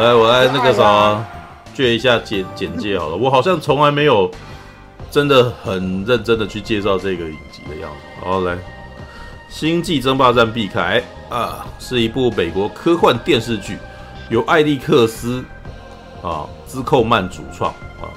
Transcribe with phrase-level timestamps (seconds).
[0.00, 1.26] 来，我来那个什么，
[1.74, 3.16] 介一下简简介好了。
[3.16, 4.30] 我好像从来没有
[5.10, 8.24] 真的很认真的去介绍这个影集的样子。
[8.24, 8.54] 好，来，
[9.50, 11.02] 《星际争霸战：毕凯》
[11.34, 13.76] 啊，是一部美国科幻电视剧，
[14.30, 15.44] 由艾利克斯
[16.22, 18.08] 啊兹寇曼主创啊。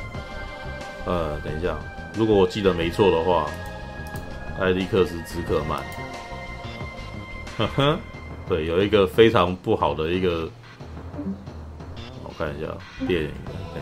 [1.04, 1.76] 呃，等一下，
[2.16, 3.46] 如果我记得没错的话，
[4.58, 5.82] 艾利克斯兹克曼，
[7.58, 8.00] 呵呵，
[8.48, 10.50] 对，有一个非常不好的一个。
[12.38, 12.68] 看一下
[13.08, 13.32] 电影，
[13.76, 13.82] 呃，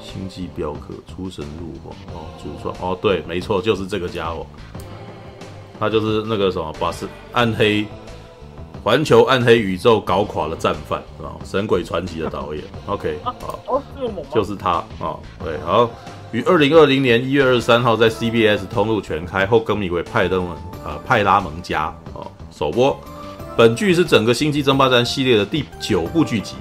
[0.02, 4.46] 《星际镖客》出神入化哦，主创哦，对，没错，就是这个家伙，
[5.78, 7.86] 他就是那个什么，把是暗黑
[8.82, 13.82] 环球暗黑宇宙搞垮了战犯啊，《神鬼传奇》的导演，OK，好，
[14.34, 15.88] 就是他啊，对，好，
[16.32, 22.98] 于二零二零年一月二十三号在 CBS 通路全开后更名为派登文啊派拉蒙加哦，首播。
[23.54, 26.54] 本剧是整个《星际争霸战》系列的第九部剧集，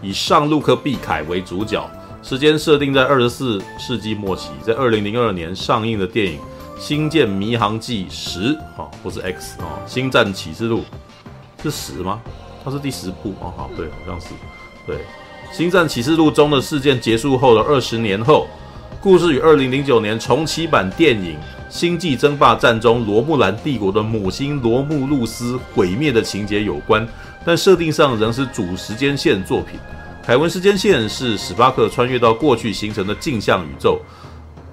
[0.00, 1.88] 以上路克·毕凯为主角，
[2.22, 6.38] 时间设定在二十四世纪末期，在二零零二年上映的电影
[6.80, 10.82] 《星舰迷航记十》哦，不是 X 哦，《星战启示录》
[11.62, 12.22] 是十吗？
[12.64, 14.28] 它是第十部哦，好，对，好像是
[14.86, 14.96] 对，
[15.52, 18.46] 《星战启示录》中的事件结束后的二十年后，
[19.02, 21.36] 故事与二零零九年重启版电影。
[21.70, 27.06] 星际争霸战中，罗慕兰帝国的母星罗慕路斯毁灭的情节有关，
[27.44, 29.78] 但设定上仍是主时间线作品。
[30.22, 34.00] 凯文时间线是史巴克穿越到过去形成的镜像宇宙，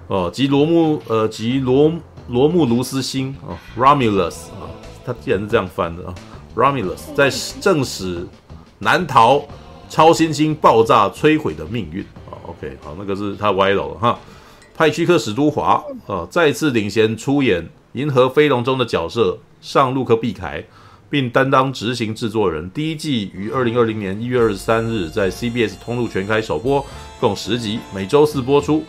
[0.08, 1.94] 哦，即罗慕呃即罗
[2.28, 4.66] 罗慕卢斯星啊，Romulus 啊，
[5.06, 6.16] 他既然是这样翻的啊
[6.56, 7.30] ，Romulus 在
[7.62, 8.28] 正史
[8.80, 9.42] 难逃
[9.88, 12.36] 超新星爆炸摧毁的命运啊。
[12.48, 14.20] OK，好，那个是他歪楼了哈。
[14.78, 20.64] 派屈克·史都华呃，再次领衔出演《银河飞龙》中的角色上路克·毕凯，
[21.10, 22.70] 并担当执行制作人。
[22.70, 26.86] 第一季于二零二零年一月二十三日在 CBS 通路全开首播，
[27.20, 28.84] 共十集，每周四播出。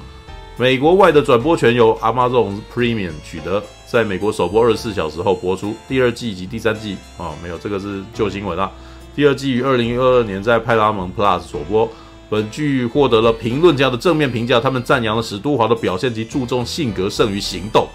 [0.59, 5.75] 美国外的转播权由 Amazon Premium 取得，在美国首播二十四小时后播出。
[5.89, 8.71] 第二季以及第三季啊，没有这个是旧新闻啊。
[9.17, 11.89] 第二季于二零二二年在派拉蒙 Plus 首播。
[12.31, 17.89] 本剧获得了评论家的正面评价，他们赞扬了史都华的表现及注重性格胜于行动。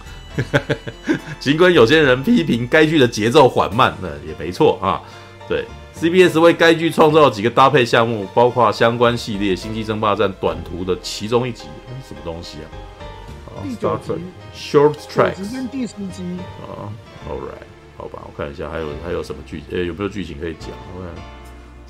[1.40, 5.02] 尽管有些人批评该剧的节奏缓慢，那也没错啊。
[5.48, 11.66] 对，CBS 为该剧创造了几个搭配项目，包括相关系列《星际争霸战》短途的其中一集，
[12.08, 13.62] 什么东西啊？
[13.62, 14.14] 第九集
[14.56, 16.24] Short Track，时间第十集
[16.62, 16.90] 啊。
[17.30, 20.70] All right，好吧，我看一下还有还有什么剧，诶、欸，有没有剧情可以讲？
[20.98, 21.24] 我看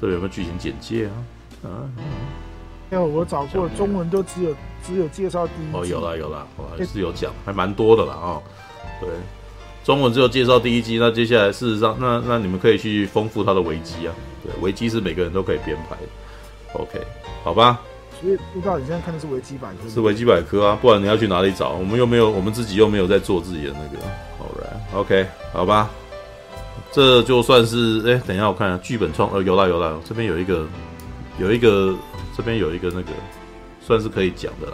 [0.02, 1.14] 这里有没有剧情简介啊？
[1.64, 1.88] 啊，
[2.92, 8.44] 因为我找过中文都只有只有介绍第一集哦，有了有了，我还是有讲，还蛮多的了啊、哦。
[9.00, 9.10] 对，
[9.84, 14.14] 中文只有介绍第一集，那接下来事实上，那那你们可以去丰富它的维基啊。
[14.44, 16.82] 对，维基是每个人都可以编排的。
[16.82, 17.02] OK，
[17.44, 17.80] 好吧。
[18.22, 21.70] 所以不知道你现在看的是维基百科，是维基百科啊，不然你要去哪里找？
[21.70, 24.06] 我们又没有，我们自己又没有在做自己的那个。
[24.40, 25.90] Alright，OK，好吧。
[26.92, 30.68] 这就算是哎，等一下我看一下剧本创，呃，有啦有啦，这边有一个。
[31.40, 31.96] 有一个，
[32.38, 33.12] 这边有一个那个，
[33.86, 34.74] 算是可以讲的了。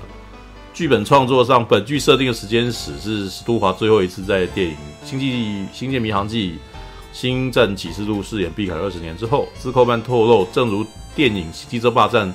[0.74, 4.76] 剧本创作上，本剧设定的时间史是史都华最后一次在电影
[5.10, 6.58] 《星际星舰迷航记：
[7.12, 9.48] 星战启示录》饰演毕凯二十年之后。
[9.58, 12.28] 兹寇曼透露，正如电影《星际争霸战》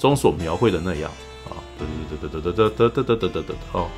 [0.00, 1.10] 中所描绘的那样，
[1.48, 3.88] 啊，对对对对对对对对对对对，哦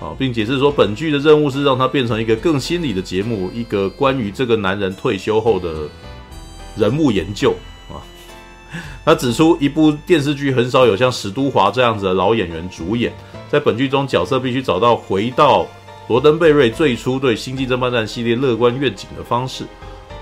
[0.00, 5.88] 哦，并解释说，本剧的任务是让它变成一个更心理的节目，一个关于这个男人退休后的
[6.76, 7.54] 人物研究。
[9.04, 13.12] 他指出，一部电视剧很少有像史都华这样子的老演员主演，
[13.50, 15.66] 在本剧中，角色必须找到回到
[16.08, 19.64] 罗登贝瑞最初对《星际争霸战》系列乐观愿景的方式。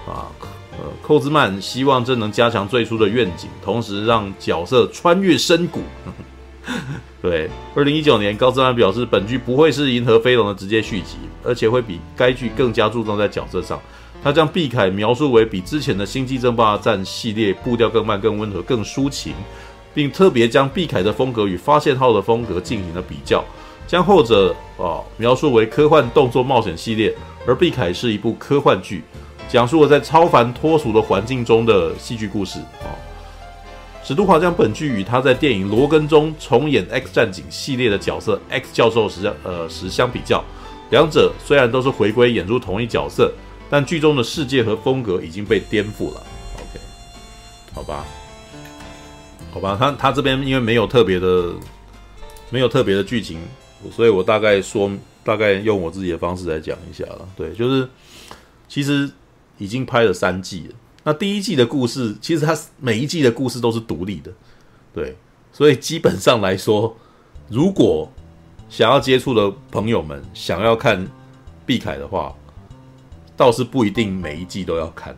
[0.07, 0.31] 啊，
[0.79, 5.81] 呃，寇兹曼希望这能加强最初的愿景，同时让角色穿越深谷。
[7.23, 13.81] 对，二零一九年，高兹曼表示，本剧不会是《银河飞龙》的直接续集，而且会比该剧更加注重在角色上。
[14.27, 19.33] 他将毕凯描述为比之前的《星际争霸战》系列步调更慢、更温和、更抒情，
[19.95, 23.45] 并特别将毕凯的风格与发现号的风格进行了比较，
[23.87, 27.15] 将后者啊描述为科幻动作冒险系列，
[27.47, 29.05] 而毕凯是一部科幻剧，
[29.49, 32.91] 讲述了在超凡脱俗的环境中的戏剧故事啊。
[34.03, 40.43] 史都华将本剧与他在电影《罗根》中重演 X 战警系列的角色 X 教授时呃时相比较，
[40.91, 43.33] 两者虽然都是回归演出同一角色。
[43.69, 46.27] 但剧中的世界和风格已经被颠覆了。
[46.55, 46.81] OK，
[47.75, 48.05] 好吧，
[49.53, 51.53] 好吧，他他这边因为没有特别的，
[52.51, 53.41] 没有特别的剧情，
[53.91, 54.91] 所以我大概说，
[55.25, 57.29] 大概用我自己的方式来讲一下了。
[57.37, 57.89] 对，就是
[58.69, 59.11] 其实
[59.59, 60.75] 已经拍了三季了，
[61.05, 64.33] 那第一季的故事，其实它每一季的故事都是独立的，
[64.95, 65.17] 对，
[65.53, 66.97] 所以基本上来说，
[67.49, 68.11] 如果
[68.69, 71.07] 想要接触的朋友们想要看
[71.65, 72.35] 碧凯的话，
[73.37, 75.15] 倒是不一定每一季都要看。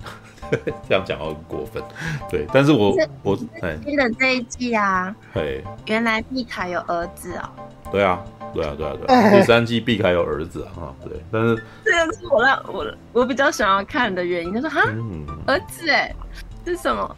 [0.88, 1.82] 这样讲好很过分，
[2.31, 7.50] 对，但是我是我哎，新的这一季啊，嘿，原来碧凯有儿子哦，
[7.93, 8.25] 对啊，
[8.55, 16.17] 对啊，对啊，对啊，第三季碧凯有儿子啊，对，但是这个是我让我我比较想要看的原因，就是哈，嗯、儿子哎，
[16.64, 17.17] 是什么？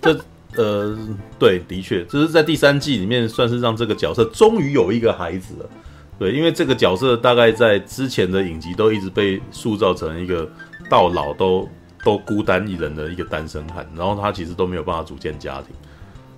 [0.00, 0.20] 这
[0.56, 0.98] 呃，
[1.38, 5.70] 对，的确，这是在第三季里面算是让这个角色终于有一个孩子了，
[6.22, 10.48] 对，因为这个角色大概在之前的影集都一直被塑造成一个
[10.88, 11.68] 到老都。
[12.04, 15.68] 都孤单一人的一个单身汉，然后他其实都没有办法组建家庭，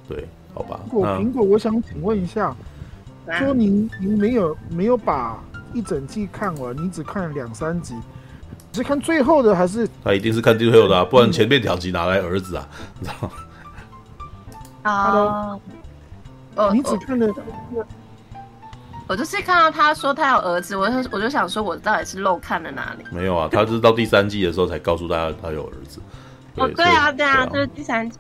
[0.06, 0.78] 对，好吧。
[0.84, 2.54] 苹果，苹果，我想请问一下，
[3.38, 5.42] 说您您没有没有把
[5.72, 7.94] 一整季看完，你只看了两三集，
[8.74, 9.88] 是看最后的还是？
[10.04, 12.68] 他一定是看最后的啊，不然前面两集哪来儿子啊？
[13.00, 13.30] 你知道吗？
[14.82, 15.60] 啊，
[16.56, 17.34] 哦，你只看了。
[19.06, 23.04] 我就是看到他说他有儿子，我就我就想说，我到底是漏看了哪里？
[23.10, 26.00] 没有啊，他是到第三季的时候才告诉大家他有儿子。
[26.56, 28.18] 哦，对啊，对啊，就是第三季。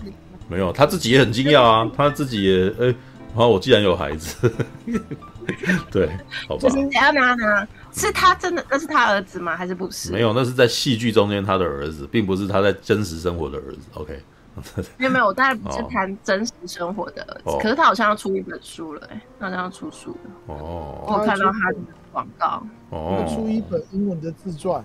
[0.48, 4.52] 没有，他自己也很惊讶啊，他自己也哎，然后我既然有孩子，
[5.90, 6.06] 对，
[6.46, 6.60] 好吧。
[6.60, 9.56] 就是你要拿拿，是他真的那是他儿子吗？
[9.56, 10.12] 还是不是？
[10.12, 13.80] 没有，那是在戏剧中间他的儿子，并不是他在真实生活的儿子。
[13.94, 14.20] OK。
[14.98, 20.30] 没有没有，我当然不是谈真实生活的可是他好像要出一本书了，哎，他好像要出书了。
[20.46, 21.78] 哦，我看到他的
[22.12, 22.62] 广告。
[22.90, 24.84] 哦，出一本英文的自传，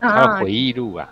[0.00, 1.08] 他的回忆录啊。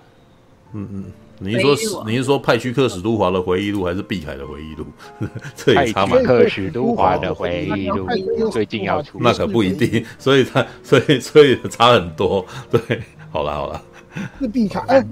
[0.75, 1.05] 嗯嗯，
[1.39, 4.85] 你是说你是说派屈克史都华的回忆录，还是碧凯的回忆录？
[5.57, 6.11] 这也差蛮。
[6.11, 8.07] 派屈克史都华的回忆录
[8.51, 12.45] 最近要出，那可不一定，所以他所以所以差很多。
[12.71, 13.83] 对，好了好了。
[14.39, 15.05] 是毕凯，哎，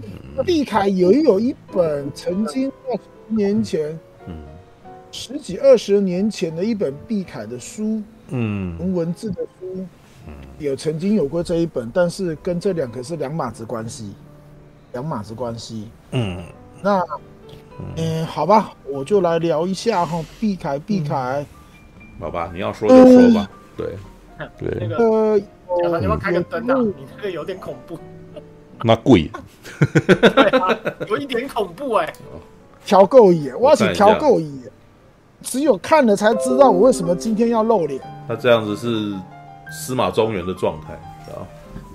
[0.44, 4.34] 毕凯也有一本曾经在十年前，嗯，
[5.10, 9.86] 十几二十年前的一本毕凯的书，嗯，文文字的书，
[10.26, 14.12] 嗯，有曾经有过这一本，但是跟这两个是两码子关系，
[14.92, 16.42] 两码子关系，嗯，
[16.82, 17.02] 那，
[17.96, 21.44] 嗯，好吧，我就来聊一下哈，毕凯，毕凯，
[22.18, 23.96] 好吧，你要说就说吧，对，
[24.58, 25.38] 对，那个，
[25.82, 27.98] 小凡，你要开个灯啊，你这个有点恐怖。
[28.82, 29.30] 那贵，
[29.80, 30.78] 对啊，
[31.08, 32.12] 有一点恐怖哎。
[32.84, 34.48] 调够野，我要去调够野，
[35.42, 38.00] 只有看了才知道我为什么今天要露脸。
[38.28, 39.12] 那这样子是
[39.72, 40.92] 司马中原的状态
[41.32, 41.42] 啊，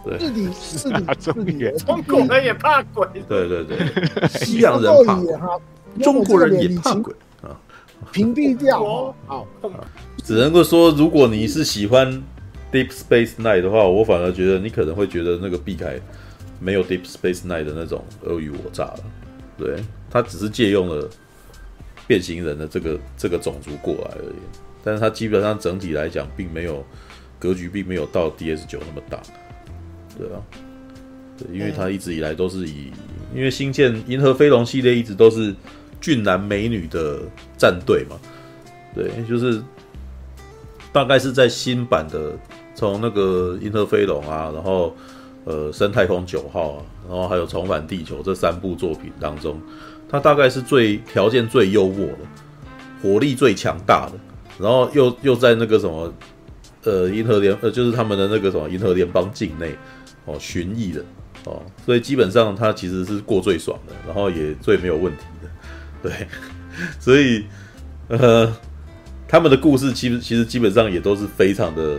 [0.04, 7.14] 对，是你，是你， 中原，中国人也怕鬼，对对对，西洋人怕鬼，中国人也怕鬼。
[7.42, 7.56] 啊，
[8.12, 9.16] 屏蔽掉。
[9.28, 9.48] 好，
[10.22, 12.22] 只能够说，如果你是喜欢
[12.70, 15.98] Deep Space Night 的话，我反而觉得你可能会觉得那个毕凯。
[16.64, 19.00] 没有 Deep Space Nine 的那种尔虞我诈了，
[19.58, 21.10] 对，他只是借用了
[22.06, 24.36] 变形人的这个这个种族过来而已，
[24.84, 26.86] 但是他基本上整体来讲，并没有
[27.40, 29.20] 格局，并没有到 DS 九那么大，
[30.16, 30.38] 对啊，
[31.36, 32.92] 对，因为他一直以来都是以，
[33.34, 35.56] 因为星舰银河飞龙系列一直都是
[36.00, 37.22] 俊男美女的
[37.58, 38.20] 战队嘛，
[38.94, 39.60] 对，就是
[40.94, 42.38] 大概是在新版的
[42.76, 44.96] 从那个银河飞龙啊，然后。
[45.44, 49.60] 呃，深太空九号啊，然后还有重返地球这三部作品当中，
[50.08, 52.18] 它大概是最条件最优渥的，
[53.02, 54.14] 火力最强大的，
[54.60, 56.14] 然后又又在那个什么，
[56.84, 59.76] 呃，银河联呃，就是他们的那个什么银河联邦境内
[60.26, 61.04] 哦巡弋的
[61.46, 65.50] 哦，所以基本上它其实是过最爽的，然后也最没有问题的，
[66.08, 66.28] 对，
[67.00, 67.46] 所以
[68.10, 68.56] 呃，
[69.28, 71.98] 他们的故事其实其实基本上也都是非常的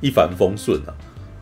[0.00, 0.94] 一帆风顺啊。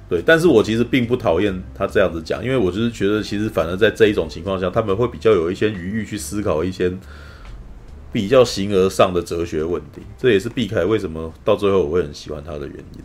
[0.08, 6.92] 对，但是我其实并不讨厌他这样子讲，因为我就是觉得，其实反而在这一种情况下，他们会比较有一些余裕去思考一些
[8.12, 10.00] 比较形而上的哲学问题。
[10.16, 13.02] 这也是毕凯为什么到最后我会很喜欢他的原因。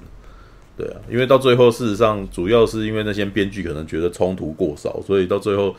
[0.77, 5.75] 对啊，因为到最后事实上主要是因为那些编剧可能觉得冲突过少，所以到最后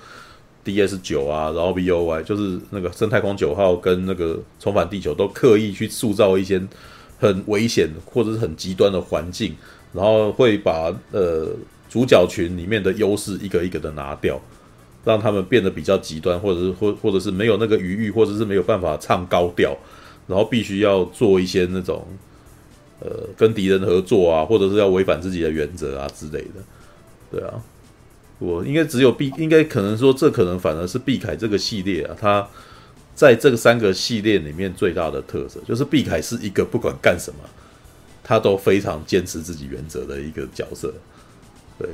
[0.64, 6.61] DS 九啊，然后 B O Y 就是那个深太空九号跟那个重返地球都刻意去塑造一些
[7.21, 9.55] 很危险或者是很极端的环境。
[9.93, 11.49] 然后会把呃
[11.89, 14.41] 主角群里面的优势一个一个的拿掉，
[15.05, 19.77] 让他们变得比较极端，或者是或或者是没有那个余裕，或者是没有办法唱高调，
[20.27, 22.07] 然后必须要做一些那种
[23.01, 26.63] 呃跟敌人合作啊，或者是要违反自己的原则啊之类的。
[27.31, 27.63] 对啊，
[28.39, 32.49] 我应该只有避，应该可能说这可能反而是碧凯这个系列啊，他
[33.15, 37.39] 在这个三个系列里面最大的特色就是碧凯是一个不管干什么。
[38.25, 40.93] 他都非常坚持自己原则的一个角色，
[41.79, 41.88] 对，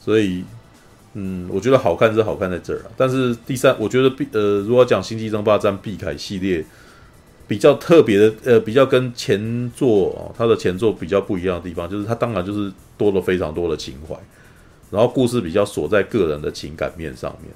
[0.00, 0.44] 所以
[1.14, 2.90] 嗯，我觉得好看是好看在这儿啊。
[2.96, 6.64] 但是第三，我觉得必呃，如果讲《星际争霸战》毕凯系列
[7.46, 14.16] 比较特别的，呃，比较跟前作哦，它的前作比较不一样的地方，就是它当然就是多了非常多的情怀，
[14.90, 17.50] 然后故事比较锁在个人的情感面上面。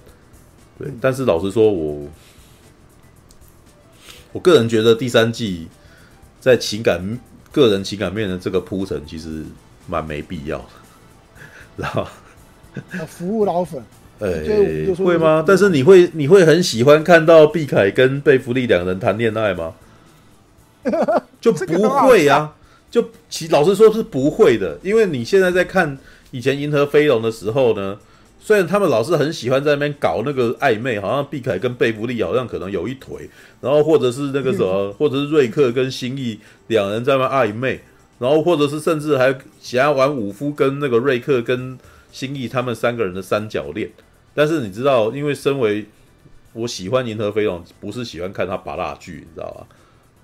[0.78, 2.08] 对，但是老实说，我
[4.32, 5.66] 我个人觉得第三季
[6.38, 7.18] 在情感
[7.52, 9.44] 个人情感面的这个铺陈，其实
[9.86, 10.64] 蛮没必要的，
[11.76, 12.08] 知道吗？
[13.06, 13.82] 服务老粉，
[14.20, 15.44] 哎、欸，会吗？
[15.46, 19.74] 但是你会你会很喜欢看到毕凯跟贝弗利两人谈恋爱吗？
[21.40, 22.54] 就不会呀、啊，
[22.90, 25.98] 就其老实说是不会的，因为你现在在看
[26.30, 27.98] 以前《银河飞龙》的时候呢，
[28.38, 33.28] 虽然他们老是很喜欢在那边搞那个暧昧，好像毕凯跟贝弗利好像可能有一腿，
[33.60, 37.80] 然后或者是那个什么，嗯、或者是瑞克跟星裔两人在那暧昧，
[38.18, 41.78] 然后或者是甚至还想要玩武夫跟那个瑞克跟。
[42.10, 43.88] 星裔他们三个人的三角恋，
[44.34, 45.84] 但是你知道，因为身为
[46.54, 49.66] 我喜欢《银河飞龙》，不是喜欢看他拔蜡剧，你知道吧？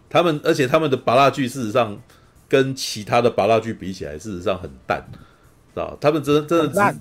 [0.09, 1.97] 他们而且他们的拔蜡剧事实上
[2.49, 5.07] 跟其他的拔蜡剧比起来，事实上很淡，
[5.75, 5.99] 知道？
[6.01, 7.01] 他们真的真的烂，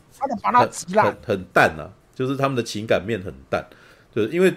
[1.03, 3.65] 很很淡啊，就是他们的情感面很淡，
[4.13, 4.53] 就是因为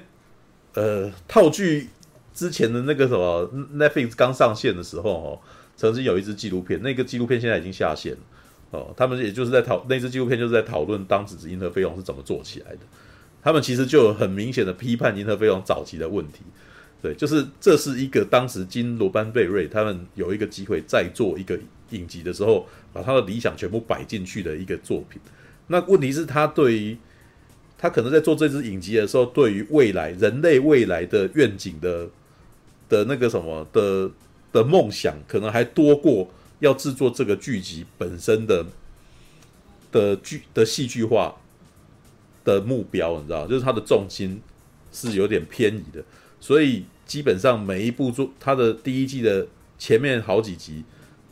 [0.75, 1.89] 呃套剧
[2.35, 5.41] 之前的那个什么 Netflix 刚上线的时候哦，
[5.77, 8.19] 曾经有一支纪录片，那个纪录片现在已经下线了。
[8.73, 12.81] 哦，他们也就是在讨那支纪录片，就是在讨论当时银河飞龙是怎么做起来的。
[13.43, 16.41] 他们其实就有很明显的批判银河飞龙早期的问题。
[17.01, 21.57] 对，就是这是一个当时金罗班贝瑞他们有一个机会再做一个
[21.91, 22.67] 影集的时候，
[22.97, 25.21] 把他的理想全部摆进去的一个作品。
[25.67, 26.97] 那问题是，他对于
[27.77, 32.09] 他可能在做这支影集的时候，对于未来人类未来的愿景的
[32.89, 34.11] 的那个什么的
[34.53, 36.31] 的梦想，可能还多过。
[36.61, 38.65] 要制作这个剧集本身的
[39.93, 41.37] 的剧的戏剧化
[42.47, 44.41] 的目标，你知道，就是它的重心
[44.91, 46.03] 是有点偏移的，
[46.41, 49.47] 所以基本上每一部作，它的第一季的
[49.79, 50.83] 前面好几集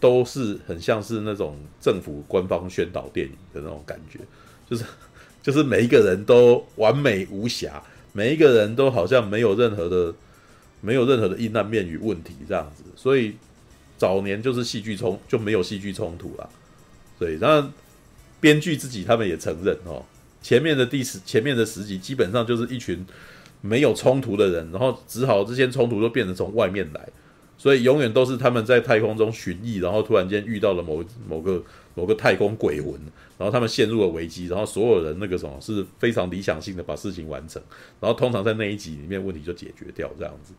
[0.04, 4.18] 都是很像是那种政府官方宣导电影的那种感觉，
[4.68, 4.84] 就是
[5.42, 7.82] 就是每一个人都完美无瑕，
[8.12, 10.14] 每一个人都好像没有任何的
[10.82, 13.34] 没有任何的阴暗面与问题这样子，所以。
[13.96, 16.50] 早年就是戏剧冲就没有戏剧冲突了，
[17.16, 17.73] 对，然
[18.40, 20.04] 编剧自己他们也承认哦，
[20.42, 23.06] 前面的第十前面的十集基本上就是一群
[23.61, 27.08] 没有冲突的人，然后只好这些冲突都变成从外面来，
[27.56, 31.62] 所以永远都是他们在太空中寻觅，然后突然间遇到了某某个
[31.94, 32.92] 某个太空鬼魂，
[33.38, 37.62] 然后他们陷入了危机，然后所有人那个什么是非常理想性的把事情完成，
[38.00, 40.52] 然后通常在那一集里面问题就解决掉这样子。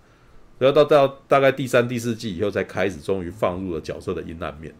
[0.57, 4.73] 然后到到大概第三、第四季以后，才开始终于放入了角色的阴暗面。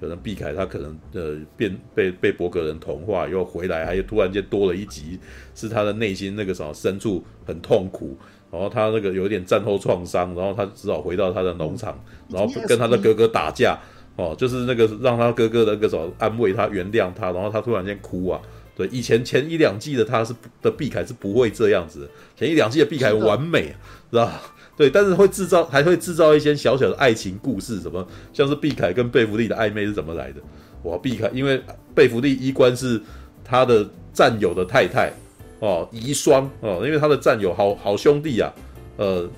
[0.00, 5.18] 可能毕凯他可能呃变被被柏格人同化，又回来，还有突然间多了一集，
[5.54, 8.16] 是他的内心那个什么深处很痛苦，
[8.54, 13.76] 然后他那个有点战后创伤，然后他只好回到他的农场，然后跟他的哥哥打架，
[14.14, 18.40] 哦，就是那个让他哥哥的那个什么安慰他、原谅他，然后他突然间哭啊。
[18.76, 20.32] 对，以前前一两季的他是
[20.62, 23.74] 的碧凯是不会这样子的，前一两季的碧凯完美，
[24.10, 24.40] 知道吧？
[24.76, 30.40] 对，但是会制造，还会制造一些小小的爱情故事，什么像是碧凯跟贝弗利的暧昧是怎么来的？
[30.84, 31.60] 哇，碧凯因为
[31.94, 33.00] 贝弗利衣冠是
[33.44, 35.12] 他的战友的太太
[35.60, 38.52] 哦，遗孀哦，因为他的战友好好兄弟啊，
[38.96, 39.28] 呃，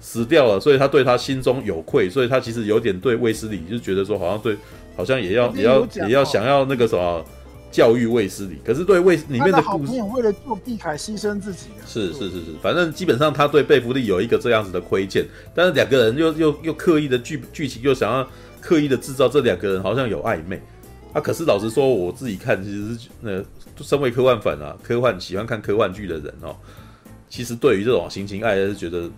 [0.00, 4.56] 死掉了，所以他对他心中有愧，所以他其实有点对卫斯理，就觉得说好像对，
[4.96, 7.24] 好像也要也要也要想要那个什么。
[7.72, 11.68] 教育卫斯理，可是对卫里面的故事，好朋友为了做毕凯牺牲自己。
[11.86, 15.24] 是是是是，反正基本上他对贝弗利有一个这样子的亏欠，
[15.54, 18.28] 但是两个人又又又刻意的剧剧情又想要
[18.60, 20.60] 刻意的制造这两个人好像有暧昧
[21.12, 21.20] 啊。
[21.20, 23.44] 可是老实说，我自己看其实是呃，
[23.80, 26.56] 身为科幻粉啊，科幻喜欢看科幻剧的人哦，
[27.28, 29.10] 其实对于这种情情爱爱是觉得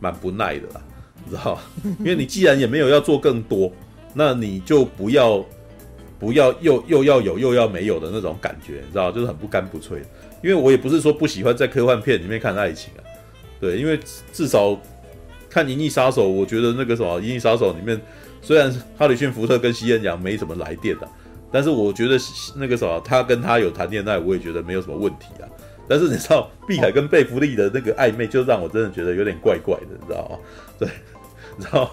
[0.00, 0.82] 蛮不耐的啦，
[1.24, 1.58] 你知道？
[2.00, 3.72] 因为你既然也没有要做更多，
[4.14, 5.44] 那你就不要。
[6.20, 10.02] 不要又又要有又要没有的那种感觉，你知道，就是很不干不脆。
[10.42, 13.00] 因为我也不是说不喜欢在科幻片里面看爱情啊，
[13.60, 13.96] 对，因为
[14.32, 14.76] 至少
[15.48, 18.00] 看《银翼杀手》，我觉得那个什么《银翼杀手》里面，
[18.42, 21.08] 虽然哈里逊福特跟西恩阳没什么来电的，
[21.50, 22.18] 但是我觉得
[22.56, 25.48] 那个什么他跟他有谈恋爱，我也觉得没有什么问题啊。
[25.88, 30.38] 但是你知道，碧海跟贝弗利的那个暧昧，就让我真的觉得有点怪怪的，你知道吗？
[30.78, 30.88] 对，
[31.56, 31.90] 你知道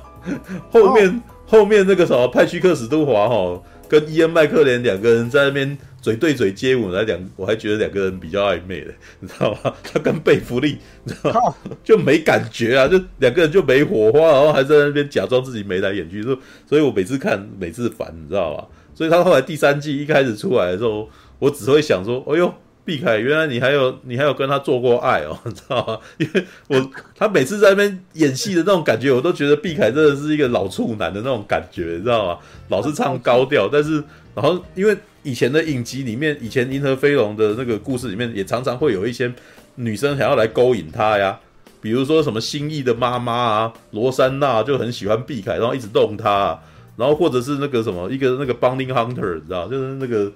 [0.69, 3.63] 后面后面那个什么派屈克史都华哈。
[3.87, 9.71] 跟伊恩麦克连两个人在那边嘴对嘴接吻，来两我还觉得两个人比较暧昧的，你知道吗？
[9.83, 11.55] 他跟贝弗利，你知道吗？
[11.83, 16.35] 就没感觉啊，就两个人就没火花，然后还在那边假装自己眉来眼去，所
[16.67, 18.67] 所以我每次看每次烦，你知道吧？
[18.95, 22.51] 所以他后来第三季一开始出来的时候，我只会想说，哎呦，
[22.83, 25.99] 毕凯，原来你还有你还有跟他做过爱哦， 你知道吗？
[26.17, 32.39] 因为我他每次在那边演戏的那种感觉，我都觉得毕凯真的是一个老处男的那种感觉，你知道吗？
[32.69, 39.33] 老是唱高调， 但是然后因为以前的影集里面，以前《银河飞龙》的那个故事里面，也常常会有一些
[39.75, 41.39] 女生想要来勾引他呀，
[41.81, 46.59] 比如说什么新义的妈妈啊，罗珊娜就很喜欢毕凯，然后一直动他，
[46.97, 50.31] 然后或者是那个什么一个那个 Bounty Hunter，你知道，就是那个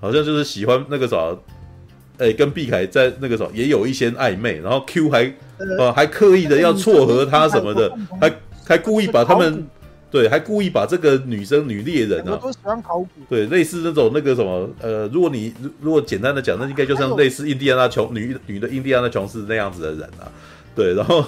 [0.00, 1.16] 好像就是喜欢那个啥。
[2.18, 8.32] 哎、欸，跟碧凯在那个时候也有一些暧昧，然后 Q 还呃还刻意的要撮合他什么的，还
[8.64, 9.66] 还故意把他们
[10.08, 20.30] 对，还故意把这个女生女猎人啊，都喜欢考古，对，类似那种那个什么呃，如果你如果简单的讲，那应该就像类似印第安纳琼女女的印第安纳琼斯那样子的人啊，
[20.76, 21.24] 对，然后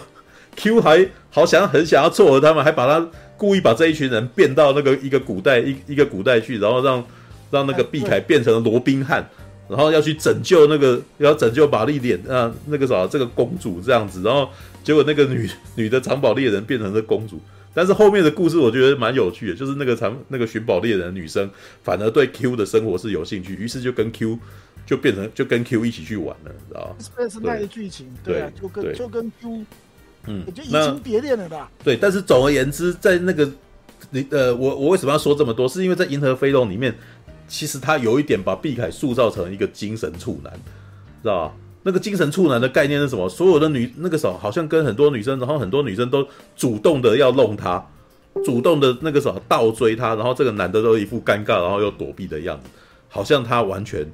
[0.54, 3.04] Q 还好想很想要撮合他们，还把他
[3.36, 7.04] 故意把这一群人变到那个一个古代一一个古代去，然后让
[7.50, 9.28] 让那个毕凯变成了罗宾汉。
[9.66, 14.20] 然后要去拯救那个，要拯救玛丽莲啊，那个啥，这个公主这样子。
[14.22, 14.46] 然后
[14.82, 17.40] 结果那个女女的藏宝猎人变成了公主，
[17.72, 21.50] 但是后面的故事我觉得蛮有趣的，就是那个藏那个寻宝猎人的女生
[21.82, 24.38] 反而对 Q 的生活是有兴趣，于是就跟 Q
[24.84, 27.28] 就变成就跟 Q 一起去玩了，你知道吗？
[27.30, 29.64] 是那个剧情，对啊，就跟就跟 Q，
[30.26, 31.70] 嗯，就移情别恋了吧？
[31.82, 33.48] 对，但是总而言之，在那个
[34.10, 35.68] 你呃，我我为什么要说这么多？
[35.68, 36.94] 是因为在《银河飞龙》里面。
[37.46, 40.50] 其实他有一点把碧凯塑造成一个精神处男，
[41.22, 41.54] 知道吧？
[41.82, 43.28] 那个精神处男的概念是什么？
[43.28, 46.26] 所有的女那个时候好像跟很多女生，然后很多女生都
[46.56, 47.86] 主动的要弄他，
[48.46, 52.70] 主动的那个时候倒追他，然后这个男的都一副尴尬，然后又躲避的样子，
[53.10, 54.10] 好像他完全。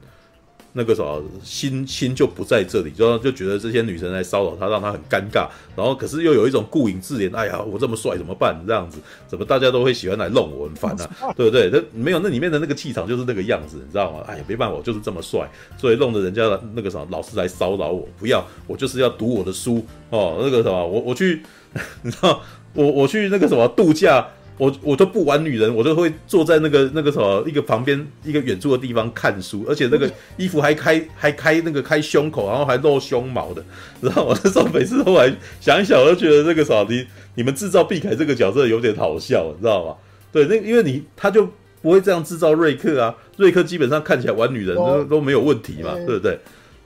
[0.72, 5.48] 那个什么心心就不在这里，就就觉得这些女生来骚扰他，让他很尴尬。
[5.76, 8.56] 然后可是又有一种顾影自怜，哎呀，我这么帅怎么办？
[8.66, 11.70] 这样子，怎么大家都会喜欢来弄我，很烦啊，对 不对？
[11.70, 14.20] 那没有，那里面的那个气场就是那个样子，你知道吗？
[14.26, 16.42] 哎呀，没办法，我就是这么帅，所以弄得人家
[16.74, 20.38] 那个什么老是来骚扰我，不要，我就是要读我的书哦。
[20.40, 21.42] 那个什么，我我去，
[22.02, 22.40] 你知道，
[22.74, 24.26] 我我去那个什么度假。
[24.60, 33.64] 我我都不玩女人，我都会坐在那个那个什么一个旁边一个远处的地方看书，而且那个 衣服还开还开那个开胸口，然后还露胸毛的。
[34.02, 39.96] 然后我那时候每次都来想一想，我都觉得那个啥，你你们制造毕凯这个角色有点好笑，你知道吗？
[40.30, 41.48] 对，那因为你他就
[41.80, 46.38] 不会这样制造瑞克啊，瑞克基本上看起来玩女人都都没有问题嘛，对不对？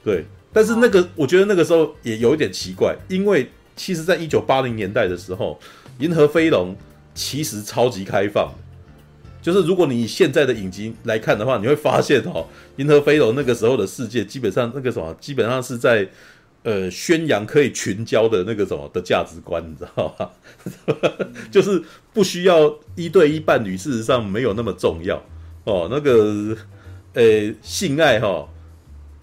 [0.05, 5.59] 对，但是那个我觉得那个时候也有一点奇怪，因为其实在一九八零年代的时候，
[5.99, 6.77] 银河飞龙。
[7.15, 8.53] 其实超级开放，
[9.41, 12.45] 就是如果你以现在的影集来看的话，你会发现哦，
[12.77, 16.09] 银河飞龙那个时候的世界，基本上那个什么，基本上是在
[16.65, 20.33] 呃宣扬可以群交的那个什么的价值观，你知道吧？
[21.53, 21.81] 就是
[22.13, 25.23] 不需要一对一伴侣，事实上没有那么重要
[25.63, 25.87] 哦。
[25.89, 26.57] 那个
[27.13, 27.23] 呃
[27.63, 28.49] 性爱哈、哦，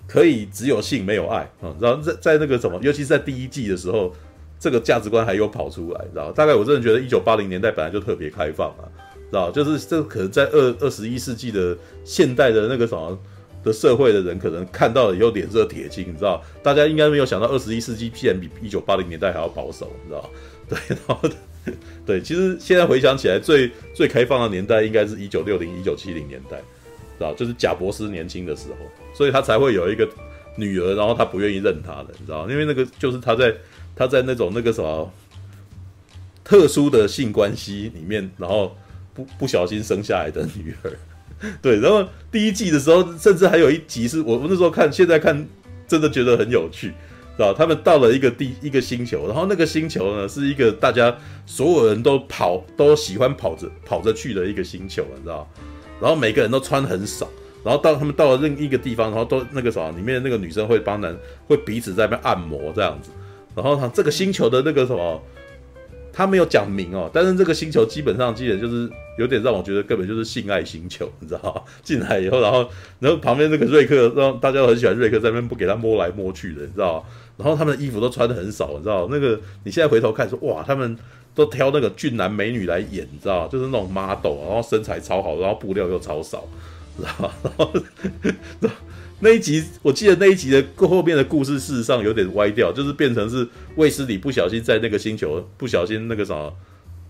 [0.08, 1.76] 可以只有性没有爱啊。
[1.82, 4.14] 然后在在那个什么，尤其是在第一季的时候。
[4.62, 6.32] 这个价值观还有跑出来，知道？
[6.32, 8.86] 大概我真的觉得一九八零年代本来就特别开放啊，
[9.32, 9.50] 知道？
[9.50, 13.18] 就是这可能在二二十一世纪的现代的那个什么
[13.64, 16.40] 的社会的人，可能看到了以后脸色铁青，你知道？
[16.62, 20.30] 大家应该没有想到二十一世纪竟然比一九八零年代还要保守，你知道？
[20.70, 21.30] 对，然后
[22.06, 26.58] 对，其实现在回想起来，最最开放的年代应该是一九六零一九七零年代，
[27.18, 27.34] 知道？
[27.34, 30.08] 就是贾伯斯年轻的时候，所以他才会有一个
[30.56, 32.48] 女儿，然后他不愿意认他的，你知道？
[32.48, 33.52] 因为那个就是他在。
[33.96, 35.12] 他在那种那个什么
[36.44, 38.76] 特殊的性关系里面，然后
[39.14, 40.92] 不不小心生下来的女儿，
[41.62, 45.48] 对，然后第一季的时候，甚至还有一集是我我那时候看，现在看
[45.88, 46.90] 真的觉得很有趣，
[47.38, 47.54] 知道？
[47.54, 55.48] 他们到了一个地一个星球，然后那个星球呢是一个大家所有人都跑都喜欢跑着跑着去的一个星球，你知道？
[56.02, 57.28] 然后每个人都穿很少，
[57.64, 61.16] 然后到他们到了另一个地方，然后都那个什么，里面那个女生会帮男
[61.48, 63.12] 会彼此在那边按摩这样子。
[63.56, 65.22] 然后他这个星球的那个什么，
[66.14, 71.62] 他没有讲明哦，但是这个星球基本上基本就是有点让我觉得根本就是性爱星球，你知道吗？
[71.84, 77.06] 进来以后，然后然后旁边那个瑞克，让大家都很喜欢瑞克，在那边不给他摸来摸去的，你知道？
[77.38, 79.08] 然后他们的衣服都穿得很少，你知道？
[79.10, 80.96] 那个你现在回头看说，哇，他们
[81.34, 83.48] 都挑那个俊男美女来演，你知道？
[83.48, 86.44] 就是那种 model，然后身材超好，然后布料又超少，
[86.98, 87.34] 知道吗？
[87.44, 87.72] 然后。
[88.60, 88.78] 然后
[89.24, 96.52] 那一集我记得那一集的后面的故事，事实上有点歪掉，就是变成是卫斯理不小心在那个星球不小心那个什么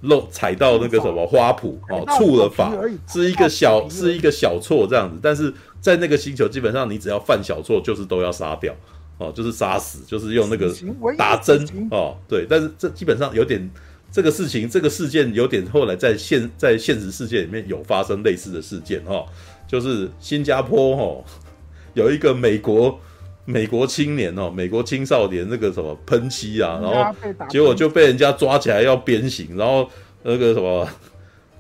[0.02, 2.74] 漏踩到那个什么花圃哦，触了法，
[3.08, 8.76] 是一个小是一个小错这样子，但是在那个星球基本上你只要犯小错就是都要杀掉
[9.18, 10.70] 哦，就是杀死，就是用那个
[11.18, 13.72] 打针哦，对，但是这基本上有点
[14.12, 19.24] 这个事情这个事件有点后来在现在现实世界里面有发生类似的事件哈，
[19.72, 21.24] 就是新加坡哦。
[21.96, 23.00] 有一个美国
[23.46, 27.16] 美国青年哦，美国青少年那个什么喷漆啊，然后
[27.50, 29.90] 结果就被人家抓起来要鞭刑，然后
[30.24, 30.88] 那个什么。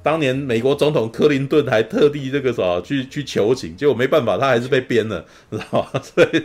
[0.03, 5.91] 当年美国总统克林顿还特地这个啥去去求情，结果没办法，他还是被鞭了，知道吧？
[6.01, 6.43] 所以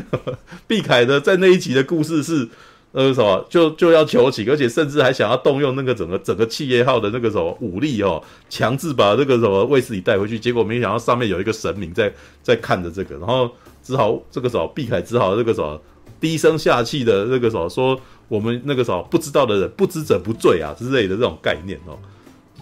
[0.68, 2.46] 毕凯的在那一集的故事是，
[2.92, 10.38] 呃，什么就就要求情，而且甚至还想要动用那个整个整个企业号的那个什么武力哦，强制把这个什么卫斯理带回去。
[10.38, 13.50] 结果没想到上面有一个神明在在看着这个，然后
[13.82, 15.80] 只好这个什么毕凯只好这个什么
[16.20, 17.98] 低声下气的那个什么说
[18.28, 21.96] 我们那个什么不知道的人不知者不罪啊之类的这种概念哦。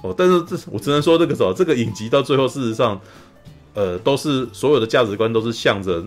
[0.00, 3.00] 哦，但是这我只能说这个时候，这个影集到最后，事实上，
[3.74, 6.06] 呃，都是所有的价值观都是向着，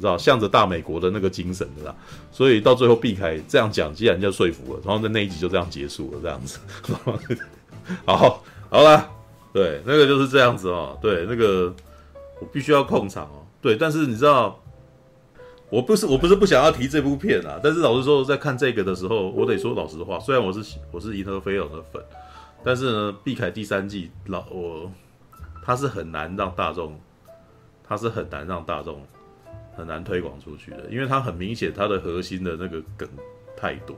[0.00, 1.94] 你知道，向着大美国的那个精神的啦。
[2.32, 6.58] 所以到最后，毕凯这样讲，既然就说服了，然后在那一集就这样结束了，这样子。
[8.06, 9.06] 好，好了，
[9.52, 10.98] 对，那个就是这样子哦。
[11.02, 11.74] 对，那个
[12.40, 13.44] 我必须要控场哦。
[13.60, 14.58] 对，但是你知道，
[15.68, 22.02] 我不是我不是不想要提这部片啊，但是老实说，在看这个的时候，我得说老实话，虽然我是我是银河飞龙的粉。
[22.62, 24.90] 但是呢，毕凯第三季老我，
[25.64, 27.00] 他是很难让大众，
[27.82, 29.02] 他是很难让大众
[29.80, 33.08] 很难推广出去的，因为它很明显它的核心的那个梗
[33.56, 33.96] 太多，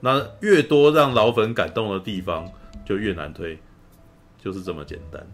[0.00, 2.48] 那越多让老粉感动的地方
[2.84, 3.58] 就越难推，
[4.38, 5.26] 就是这么简单，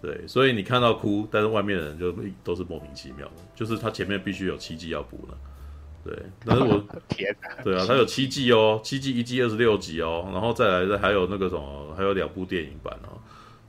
[0.00, 5.36] 对，所以你看到哭，但是外面的人就都是莫名其妙的，就是他前面必须有七季要补了。
[6.04, 13.16] 对，但是我 天，对啊，它有七季哦，七季一季二十六集哦，然后再来的还有那个什么，还有两部电影版哦。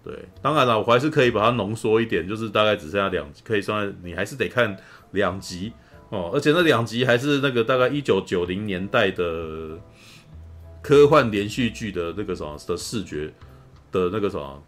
[0.04, 4.78] 对，当然了，我还是可以把它浓缩一点，就是大概只剩下两集，可以算你还是得看
[5.15, 5.73] 两集
[6.10, 9.80] 哦，而且那两集还是那个大概一九九零年代的
[10.84, 13.34] 科幻连续剧的那个什么的视觉
[13.91, 14.62] 的那个什么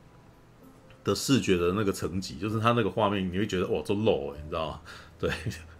[1.03, 4.79] 的视觉的那个层级，就是它那个画面你会觉得哇，这 low 哎，你知道吗？
[5.19, 5.29] 对。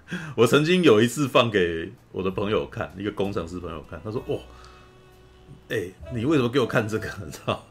[0.37, 4.39] 我曾经有一次放给我的朋友看，一个工程师朋友看，他说：“哦，
[5.67, 5.83] 哎，
[6.15, 7.09] 你为什么给我看这个？
[7.25, 7.67] 你知道？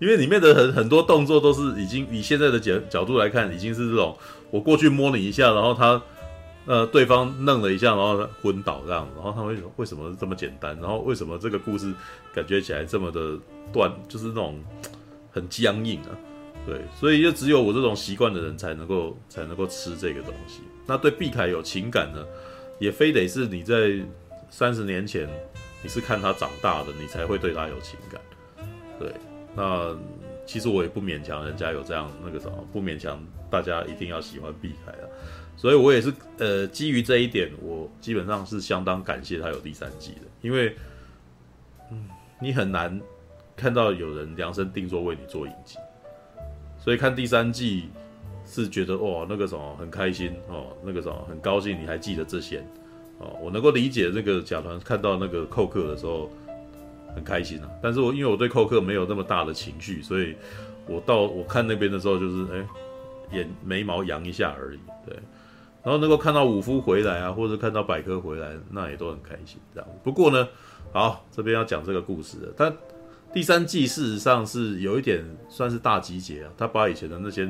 [0.00, 4.18] 因为里面的很很多动作都是已经以现在的角角度来看，已经是这种
[4.50, 6.02] 我过去摸你一下，然后他
[6.68, 10.78] 呃对方愣了一下，然后昏倒这样，然后他为什么为什么这么简单？
[10.78, 11.92] 然后为什么这个故事
[12.34, 13.38] 感觉起来这么的
[13.72, 14.62] 断，就是那种
[15.32, 16.12] 很僵硬啊？
[16.66, 22.22] 对，所以就只有我这种习惯的人才能够才能够吃这个东西。”那对碧凯有情感呢，
[22.78, 23.98] 也非得是你在
[24.50, 25.26] 三十年前
[25.82, 28.20] 你是看他长大的，你才会对他有情感。
[28.98, 29.14] 对，
[29.56, 29.96] 那
[30.44, 35.04] 其实我也不勉强人家有这样那个什么，不勉强大家一定要喜欢碧凯啊。
[35.58, 40.74] 所以我也是呃，基于这一点，我基本上是相当感谢他有第三季的，因为
[41.90, 42.08] 嗯，
[42.40, 42.98] 你很难
[43.54, 45.76] 看到有人量身定做为你做影集，
[46.78, 47.90] 所以看第三季。
[48.50, 52.64] 是觉得哇，那个什么很开心哦，那个什么很高兴，你还记得这些
[53.18, 56.30] 哦，我能够理解这个甲团看到那个寇克的时候
[57.14, 57.68] 很开心啊。
[57.82, 60.34] 但是我因为我对寇克没有那么大的情绪，所以
[60.86, 64.78] 我到我看那边的时候就是哎，眼眉毛扬一下而已。
[65.04, 65.14] 对，
[65.82, 69.88] 然后能够看到武夫回来啊，或者看到百科回来，那也都很开心这样。
[70.02, 70.48] 不过呢，
[70.92, 72.52] 好，这边要讲这个故事了。
[72.56, 72.76] 但
[73.32, 77.48] 第三季事实上是有一点算是大集结啊，他把以前的那些。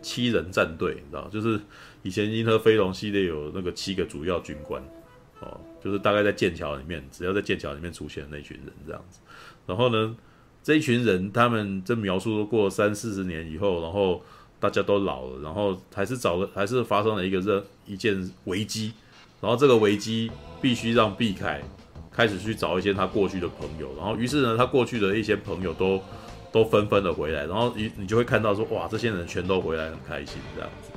[0.00, 1.60] 七人战队，你知道，就是
[2.04, 4.80] 以前银河飞龙系列有那个七个主要军官，
[5.40, 9.18] 哦，就是大概在剑桥里面，只要在剑桥里面出现的那群人这样子。
[9.66, 10.16] 然后呢，
[10.62, 14.22] 这一群人他们这描述过三四十年以后，然后
[14.60, 18.92] 大家都老了，然后还是找了，还是发生了一个这一件危机。
[19.40, 21.62] 然后这个危机必须让毕凯
[22.10, 26.00] 开始去找一些他过去的朋友，然后于是呢，他过去的一些朋友都。
[26.50, 30.90] 都纷纷的回来，然后你你就会看到说，哇，这些人全都回来，很开心这样子。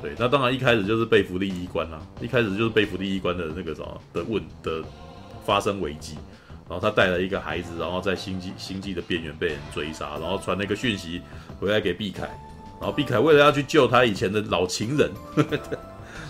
[0.00, 4.82] 对，那当然一开始就是贝弗利医官啦，一开始就是贝弗利医官的那个什么的问的
[5.44, 6.14] 发生危机，
[6.66, 11.20] 然后他带了一个孩子，然后在星际星际的边缘被人追杀，然后传了一个讯息
[11.60, 12.26] 回来给毕凯，
[12.84, 15.58] 然后毕凯为了要去救他以前的老情人，呵呵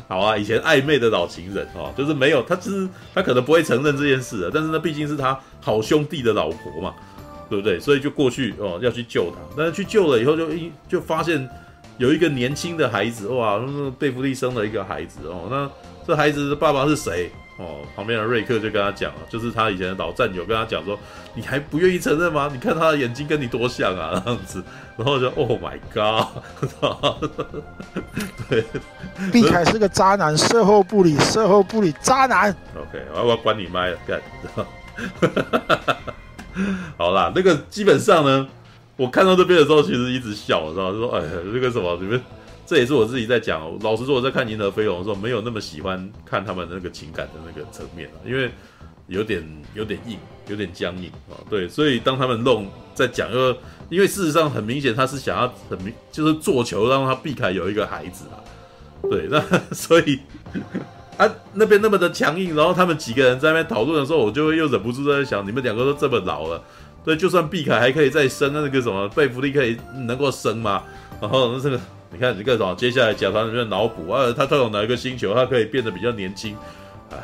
[0.06, 6.94] 好啊，以前暧昧的老情人哦，就是没有他，其实他可能不会承认这件事的，但是那毕竟是他好兄弟的老婆嘛。
[7.46, 7.78] 对不对？
[7.78, 9.36] 所以就过去哦，要去救他。
[9.54, 11.46] 但是去救了以后就，就一就发现
[11.98, 13.62] 有一个年轻的孩子，哇，
[13.98, 15.46] 贝弗利生了一个孩子哦。
[15.50, 15.70] 那
[16.06, 17.30] 这孩子的爸爸是谁？
[17.56, 20.98] 哦，旁边的瑞克就跟他讲了，就是他以前的老战友跟他讲说
[21.34, 22.50] ：“你还不愿意承认吗？
[22.52, 24.62] 你看他的眼睛跟你多像啊，这样子。”
[24.96, 26.26] 然后就 Oh my God！
[28.48, 28.64] 对，
[29.32, 32.50] 毕凯是个渣男，售后不理，售后不理，渣男。
[32.76, 34.20] OK，我要关你麦了，干。
[36.96, 38.46] 好啦，那个基本上呢，
[38.96, 40.92] 我看到这边的时候，其实一直笑，知道吗？
[40.92, 42.20] 就说：“哎呀，这个什么，你们
[42.66, 43.61] 这也是我自己在讲。
[43.83, 48.50] 老实说，我在看《银河飞龙》的时候，没有那么喜欢看他们那个情感的那个层面啊，因为
[49.07, 51.37] 有点有点硬，有点僵硬啊。
[51.50, 53.57] 对，所以当他们弄在讲，因
[53.90, 58.40] 因为事实上很明显，他是想要很明，就是做球让他毕凯有一个孩子啊。
[59.11, 59.38] 对，那
[59.74, 60.18] 所以
[61.18, 66.62] 啊那边那么的强硬，然后他们几个人在那边讨论的时候，我就会又忍不住在想，你们两个都这么老了。
[67.05, 70.83] 对，就算毕凯还可以再生，那个什么贝弗利可以能够生吗？
[71.20, 71.79] 然后那这个，
[72.14, 72.72] 你看你看什么？
[72.77, 76.57] 接下来甲团里面脑补啊，他特有哪一个星球，他可以变得比较年轻
[77.11, 77.18] 啊？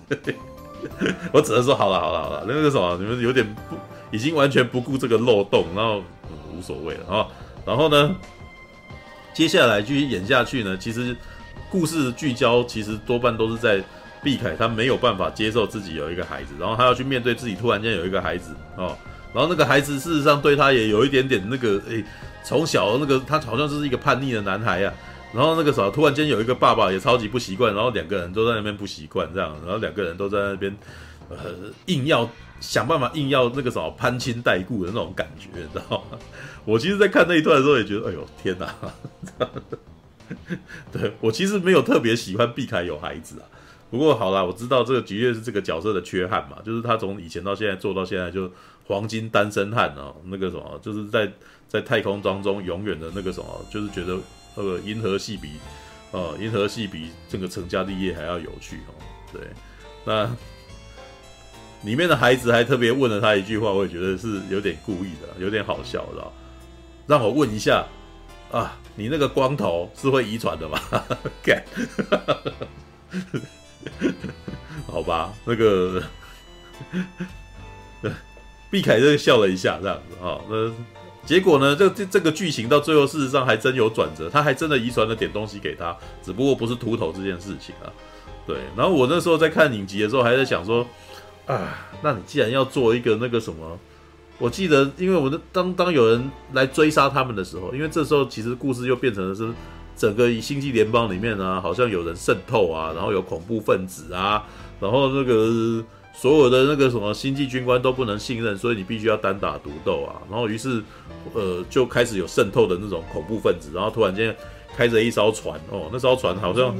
[1.32, 3.76] 我只能说好了好了好了，那个什么，你们有点不，
[4.10, 6.02] 已经完全不顾这个漏洞，然后、
[6.52, 7.26] 无所谓了啊。
[7.64, 8.14] 然后呢，
[9.32, 11.16] 接下来继续演下去呢，其实
[11.70, 13.82] 故事聚焦其实多半都是在。
[14.24, 18.96] 毕凯他没有办法接受自己有一个孩子，然后他要去面对自己突然间有一个孩子哦，
[19.34, 22.02] 然后那个孩子事实上对他也有一点点那个诶，
[22.44, 30.76] 从小那个他好像就是一个叛逆的男孩呀、啊，然后那个时候突然间有一个爸爸也超级不习惯，然后两个人都在那边不习惯这样，然后两个人都在那边
[31.30, 31.36] 呃
[31.86, 32.28] 硬要
[32.60, 36.18] 想办法硬要那个什么攀亲带故的那种感觉，你知道吗？
[36.64, 38.74] 我其实，在看那一段的时候也觉得，哎呦天哪！
[40.90, 43.44] 对我其实没有特别喜欢避开有孩子啊。
[43.90, 48.50] 不过好了，我知道这个的确是这个角色的缺憾嘛，就是他从以前到现在做到现在就
[48.86, 51.30] 黄金单身汉啊，那个什么，就是在
[51.74, 54.16] 在太空当中永远的那个什么，就是觉得
[54.54, 55.54] 那个银河系比
[56.12, 58.94] 呃银河系比这个成家立业还要有趣哦。
[59.32, 59.42] 对，
[60.04, 60.30] 那
[61.82, 66.24] 里面的孩子还特别问了他一句话，我也觉得是有点故意的，有点好笑的。
[67.08, 67.84] 让我问一下
[68.52, 70.78] 啊，你那个光头是会遗传的吗？
[71.42, 71.60] 干。
[74.86, 76.00] 好吧，那个
[78.70, 80.72] 毕凯这个笑了一下，这样子啊，那
[81.24, 81.74] 结果呢？
[81.74, 87.92] 这这这个剧情到最后，事实上还真有转折，他还真的遗传了点东西给他，只不过不是秃头这件事情啊。
[88.46, 90.86] 对，然后我那时候在看影集的时候，还在想说
[91.46, 93.78] 啊，那你既然要做一个那个什么，
[94.38, 99.48] 我记得，因为我的当当有人来追杀他们的时候，因为这时候其实故事又变成了是。
[99.96, 104.44] 整个星际联邦里面呢，好像有人渗透啊，然后有恐怖分子啊，
[104.80, 105.80] 然后那个
[106.14, 110.22] 所有的那个什么星际军官都不能信任，所以你必须要单打独斗啊。
[110.30, 110.82] 然后于是，
[111.34, 114.34] 呃，就开始有渗透的那种恐怖分子，然后突然间
[114.74, 116.74] 开着一艘船哦，那艘船好像，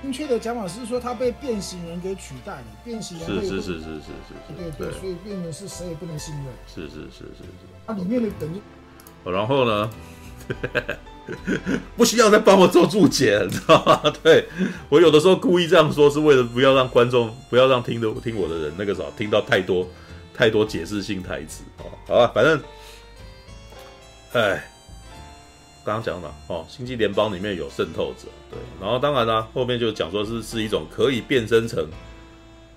[0.00, 7.44] 正确的讲法是说他被变形人给取代了，变形人是是是是是是是，对对，所以变成是谁也不能信任，是是是是是，
[7.86, 8.60] 它里面的等于，
[9.28, 9.90] 然后呢？
[11.96, 14.02] 不需要再帮我做注解，你知道吗？
[14.22, 14.46] 对，
[14.88, 19.86] 我有的时候故意这样说，是为了不要让观众，不要让听的听我的人那个时候听到太多
[20.34, 21.84] 太多解释性台词哦。
[22.06, 22.60] 好吧， 反正，
[24.32, 24.70] 哎，
[25.84, 31.86] 刚刚讲了哦，星际联邦里面有渗透者，对，然后当然啦，后面就讲说是是一种可以变身成，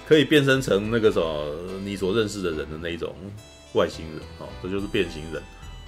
[0.07, 1.45] 可以变身成那个什么
[1.83, 3.15] 你所认识的人的那一种
[3.73, 5.41] 外星人哦，这就是变形人。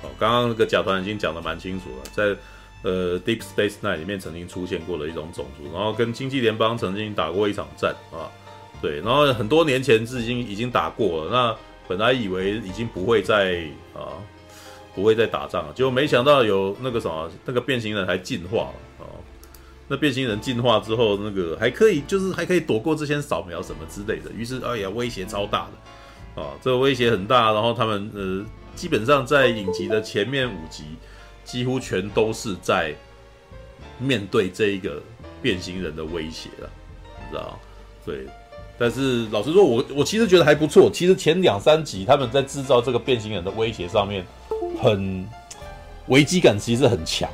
[0.04, 2.36] 哦，刚刚那个甲团已经讲的蛮清楚了，在
[2.84, 8.30] 呃 Deep Space Nine 里面曾经出现过的一种种族，然后跟星际联邦曾经打过一场战啊，
[8.82, 14.14] 对，然后很多年前是已经已经打过了，那本来以为已经不会再啊
[14.94, 19.10] 不会再打仗了，结果没想到有那个什么那个变形人还进化了啊，
[19.88, 25.68] 那变形人进化之后，那个还可以就是还可以躲过这些扫描什么之类的，于是哎呀威胁超大
[26.36, 28.46] 的啊，这个威胁很大，然后他们呃。
[28.76, 30.84] 基本上在影集的前面五集，
[31.44, 32.94] 几乎全都是在
[34.00, 35.02] 面对这一个
[35.42, 36.70] 变形人的威胁了，
[37.18, 37.60] 你知道？
[38.06, 38.26] 对，
[38.78, 40.90] 但是老实说，我我其实觉得还不错。
[40.92, 44.26] 其实前两三集他们在制造这个变形人的威胁上面，
[44.82, 45.28] 很
[46.08, 47.30] 危机感，其实很强，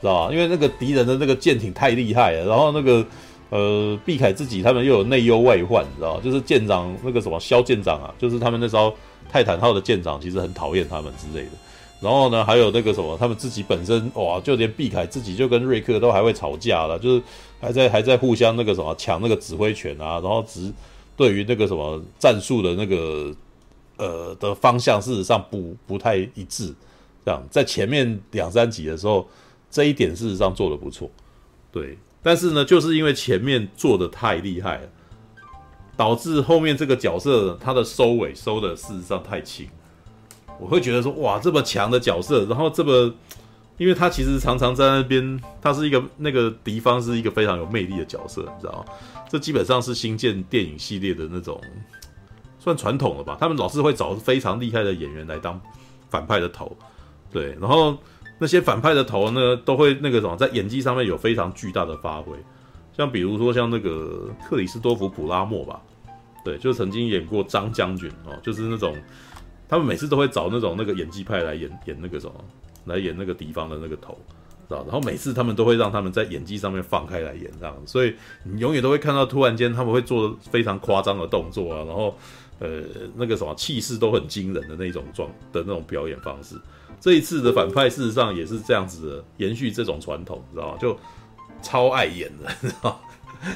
[0.00, 0.32] 知道吧？
[0.32, 3.06] 因为那个敌人的那个舰艇太厉害了，然后那个
[3.50, 6.20] 呃，毕凯自己他们又有内忧外患，你知道？
[6.20, 8.94] 就是舰长那个什么肖舰长啊，就是他们那时候。
[9.32, 11.50] 泰坦号的舰长其实很讨厌他们之类的，
[12.00, 17.22] 然后呢，还有那个什么，他们自己本身哇，就连毕凯自己就跟瑞克都还会吵架了，就是
[17.60, 20.72] 还在还在互相那个什么抢那个指挥权啊，然后只
[21.16, 23.34] 对于那个什么战术的那个
[23.96, 26.74] 呃的方向，事实上不不太一致。
[27.24, 29.28] 这样在前面两三集的时候，
[29.70, 31.10] 这一点事实上做的不错，
[31.70, 34.88] 对，但是呢，就是因为前面做的太厉害了。
[35.96, 39.68] 导致后面这个角色他的收尾收的事实上太轻，
[40.60, 43.12] 我会觉得说哇，这么强的角色，然后这么，
[43.78, 48.92] 因为他其实常常在那边，他是一个那个敌方是一个非常有魅力的角色，你知道吗？
[49.28, 51.60] 这基本上是星舰电影系列的那种
[52.58, 53.36] 算传统了吧？
[53.40, 55.58] 他们老是会找非常厉害的演员来当
[56.08, 56.76] 反派的头，
[57.32, 57.96] 对，然后
[58.38, 62.36] 那些反派的头呢，都会那个什么，在演技上面有非常巨大的发挥。
[62.96, 65.80] 像比如说像那个克里斯多夫普拉莫吧，
[66.44, 68.94] 对，就曾经演过张将军哦，就是那种
[69.70, 72.34] 他们每次都会找那种那个演技派来演演那个什么，
[72.86, 74.18] 来演那个敌方的那个头，
[74.68, 74.82] 知道？
[74.82, 82.18] 然后每次他们都会让他们在演技上面放开来演这样，所以你永远都会看到突然间他们会做非常夸张的动作啊，然后
[82.58, 82.82] 呃
[83.14, 86.56] 那个什么气势都很惊人的那种状的那种表演方式。
[87.00, 90.78] 这一次的反派事实上也是这样子的，延续这种传统，知道吗？
[90.78, 90.98] 就。
[91.62, 92.98] 超爱演的，知 道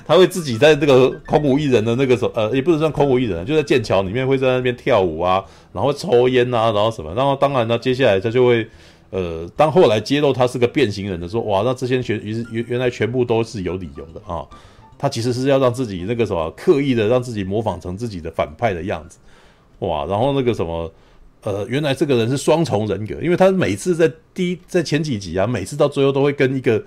[0.06, 8.66] 他会自己在这个空无一人的那个时候，呃，也不能算空无一人，就在剑桥里面会在那边跳舞啊，然后抽烟啊，然后什么，然后当然呢，接下来他就会，
[9.10, 14.46] 呃，当后来揭露他是个变形人的时候，哇，那这些全原原原来全部都是有理由的啊，
[14.96, 19.18] 他其实是要让自己那个什么刻意的让自己模仿成自己的反派的样子，
[19.80, 20.90] 哇，然后那个什么，
[21.42, 26.82] 呃，原来这个人是双重人格，因为他每次在第一在前几集啊，每次到最后都会跟一个。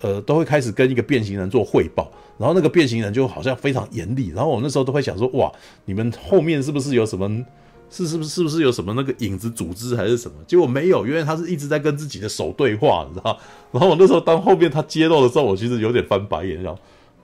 [0.00, 5.50] 呃，都会开始跟一个变形人做汇报，然后那个变形人就好像非常严厉，然后我那时候都会想说，哇，
[5.86, 7.44] 你们后面是不是有什么，
[7.88, 10.36] 是是不是是不是有什么那个影子组织还是什么？
[10.46, 13.38] 结果没有，因为他是一直在跟自己的手对话，你知道？
[13.72, 16.78] 然后我那时候当后面他揭露的时候，我其实有点翻白眼，然后，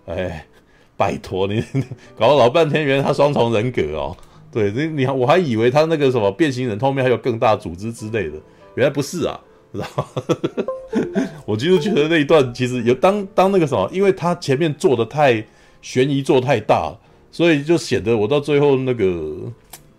[0.06, 0.46] 哎，
[0.96, 1.62] 拜托你，
[2.16, 4.16] 搞了老半天，原来他双重人格哦，
[4.50, 8.38] 对，你你我还以为他那个什么变形人后面还有更大组织之类的，
[8.76, 9.38] 原来不是啊。
[9.72, 9.86] 知道，
[11.46, 15.42] 我其实觉得那一段其实有当当那个什么，因为他前面做的太
[15.80, 16.94] 悬疑做太大，
[17.30, 19.50] 所以就显得我到最后那个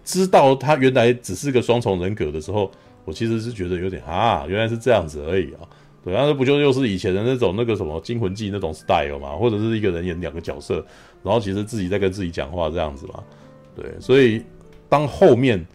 [0.06, 2.70] 知道他原来只是个双重人格的时候，
[3.04, 5.66] 我其实是觉得有点啊，原来是这样子而已啊。
[6.06, 10.86] 对，那不就又是以前的那种那个什么惊魂记那种 style 嘛，或者是一个人演两个角色，
[11.24, 13.24] 然后其实自己在跟自己讲话这样子嘛。
[13.76, 14.44] 对，所以
[14.88, 15.66] 当后面。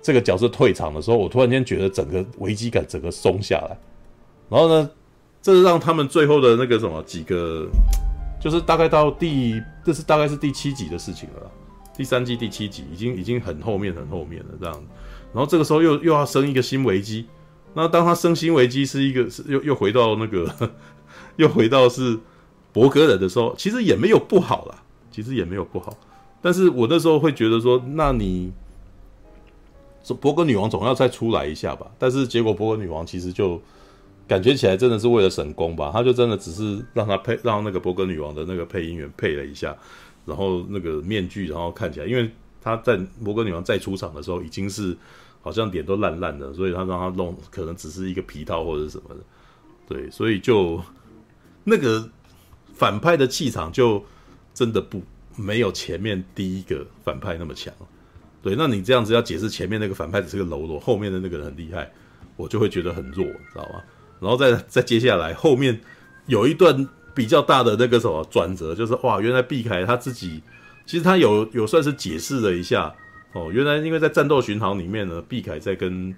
[0.00, 3.76] 这个角色退场的时候，我突然间觉得整个危机感整个松下来，
[4.48, 4.88] 然后呢，
[5.42, 7.66] 这是让他们最后的那个什么几个，
[8.40, 11.50] 就是大概到第，这是大概是第七集的事情了，
[11.96, 14.74] 第三季第七集已经已经很后面很后面了这样，
[15.34, 17.26] 然后这个时候又又要生一个新危机，
[17.74, 20.48] 那当他生新危机是一个是 又又回到那个
[21.36, 22.18] 又回到是
[22.72, 24.76] 博格人的时候，其实也没有不好啦，
[25.10, 25.96] 其实也没有不好，
[26.40, 28.52] 但是我那时候会觉得说，那你。
[30.08, 33.60] 这伯格女王总要再出来一下吧，但是结果伯格女王其实就
[34.26, 39.76] 感觉起来真的是为了省工吧，他就真的只是让他配，让那个伯格女王的那个配音员配了一下，
[40.24, 42.30] 然后那个面具，然后看起来，因为
[42.62, 44.96] 他在伯格女王再出场的时候已经是
[45.42, 49.20] 好像脸都烂烂的，所以他让他弄可能只是一个皮套或者什么的，
[49.86, 50.82] 对，所以就
[51.64, 52.08] 那个
[52.72, 54.02] 反派的气场就
[54.54, 55.02] 真的不
[55.36, 57.74] 没有前面第一个反派那么强。
[58.40, 61.90] 对，那你这样子要解释前面那个反派只是个喽啰，后面的那个人很厉害，
[62.36, 63.82] 我就会觉得很弱，知道吗？
[64.20, 65.80] 然后再再接下来后面
[66.26, 70.42] 有一段比较大的那个什么转折，就是哇，原来毕凯他自己
[70.86, 72.94] 其实他有有算是解释了一下
[73.32, 76.14] 哦，原来因为在战斗巡航里面呢，毕凯在跟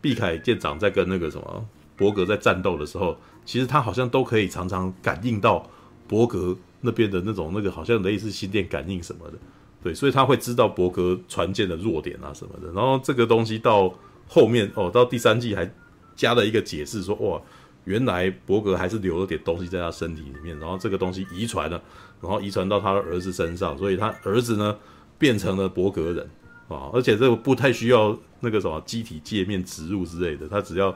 [0.00, 5.68] 毕凯舰长在跟那个什么伯格在战斗的时候，其实他好像都可以常常感应到
[6.06, 9.38] 伯格那边的那种那个好像类似心电感应什么的。
[9.84, 13.94] 对，所以他会知道伯格船舰的弱点啊什么的，然后这个东西到
[14.26, 15.70] 后面哦，到第三季还
[16.16, 17.38] 加了一个解释说，哇，
[17.84, 21.78] 原来伯格还是留了点东西在他身体里面，然后这个东西遗传了，
[22.22, 24.74] 然后遗传到他的儿子身上，所以他儿子呢
[25.18, 26.26] 变成了伯格人
[26.68, 30.88] 啊，而且这个不太需要那个什么机体界面植入之类的，他只要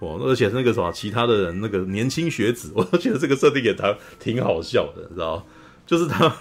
[0.00, 5.46] 哦，而且那个什么其他的人那个年轻学子， 我都觉得这个设定也他挺好笑的，你知道
[5.86, 6.34] 就是他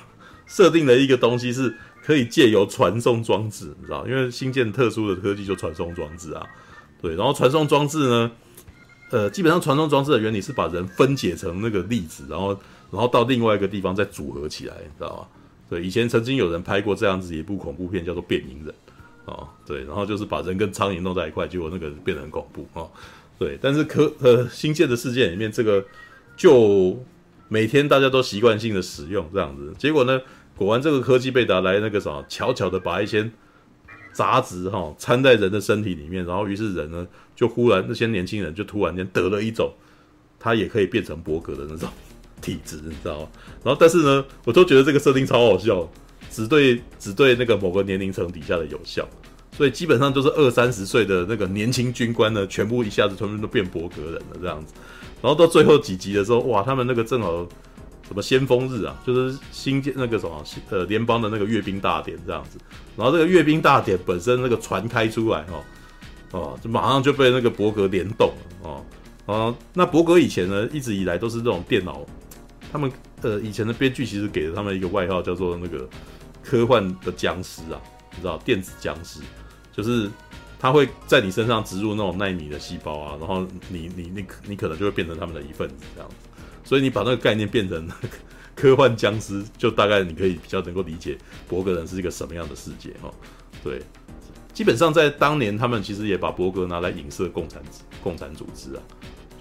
[0.48, 1.76] 设定了一个东西是。
[2.04, 6.44] 可以借由传送装置，你知道，因为新建特殊的科技就传送装置啊，
[7.02, 8.32] 对，然后传送装置呢，
[9.12, 12.50] 呃，基本上传送装置的原理是把人分解成那个粒子，然后
[12.92, 15.28] 然后到另外一个地方再组合起来，你知道吗？
[15.70, 18.74] 对，以前曾经有人拍过这样子一部恐怖片，叫做《变影人》
[19.32, 22.90] 啊，对，然后就是把人跟苍蝇弄在一块，结果那个变得很恐怖啊，
[23.38, 25.86] 对，但是科呃新建的世界里面，这个
[26.36, 27.02] 就
[27.48, 30.20] 每天大家都习惯性的使用这样子，结果呢？
[30.66, 33.28] 果然，这个科技被达来那个什么，悄悄的把一些
[34.14, 39.74] 杂质哈掺在人的身体里面，然后于是人呢就忽然那些年轻人就突然间得了一种
[40.40, 41.90] 他也可以变成伯格的那种
[42.42, 43.28] 体质，你知道吗？
[43.64, 45.90] 然后但是呢，我都觉得这个设定超好笑，
[46.30, 49.08] 只对只对那个某个年龄层底下的有效，
[49.58, 54.76] 所以基本上就是二三十岁的那个年轻军官呢，全部一下子全部都变伯格人了这样子。
[55.24, 57.48] 然后到最后几集的时候，哇，他们那个正好。
[58.12, 62.58] 什么先锋日啊，就是新建那个什么呃联邦的那个阅兵大典这样子，
[62.98, 65.64] 然后这个阅兵大典本身那个船开出来哦，
[66.32, 68.86] 哦，就马上就被那个伯格联动了，哦。
[69.28, 72.06] 哦，那伯格以前呢，一直以来都是这种电脑，
[72.70, 72.92] 他们
[73.22, 75.88] 呃以前的编剧其实给了他们一个外号叫做那个
[76.44, 77.80] 科幻的僵尸啊，
[78.14, 79.22] 你知道电子僵尸，
[79.72, 80.10] 就是
[80.60, 86.16] 他会在你身上植入那种纳米的细胞啊，然后你你你你可能就会变成他们的一份子这样子，
[86.72, 87.86] 所以你把那个概念变成
[88.56, 91.18] 科幻僵尸，就大概你可以比较能够理解
[91.50, 93.14] 博格人是一个什么样的世界哦，
[93.62, 93.82] 对。
[94.54, 97.62] 基本上在当年，他们其实也把博格拿来影射共产
[98.02, 98.80] 共产组织啊，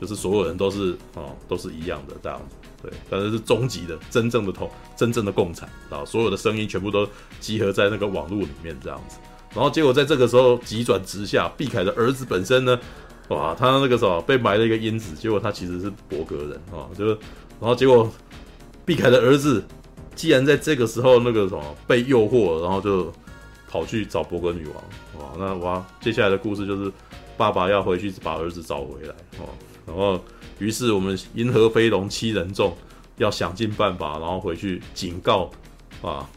[0.00, 7.08] 就是所有人都是哦都是一样的这样子，对，但是是终极的真正的同真正的共产啊，所有的声音全部都
[7.38, 9.18] 集合在那个网络里面这样子，
[9.54, 12.76] 然后结果在这个时候急转直下，毕凯的儿子本身呢，
[13.30, 17.18] 哇，他那个时候被埋了一个因子，结果他其实是伯格人啊，就是，
[17.58, 18.08] 然后结果
[18.84, 19.64] 毕凯的儿子
[20.14, 23.12] 既然在这个时候那个什么被诱惑，然后就。
[23.72, 24.74] 跑去找伯格女王，
[25.22, 26.92] 哇，那哇，接下来的故事就是
[27.36, 29.46] 爸爸要回去把儿子找回来，哦，
[29.86, 30.20] 然后
[30.58, 32.76] 于是我们银河飞龙七人众
[33.18, 35.48] 要想尽办法，然后回去警告
[36.02, 36.28] 啊，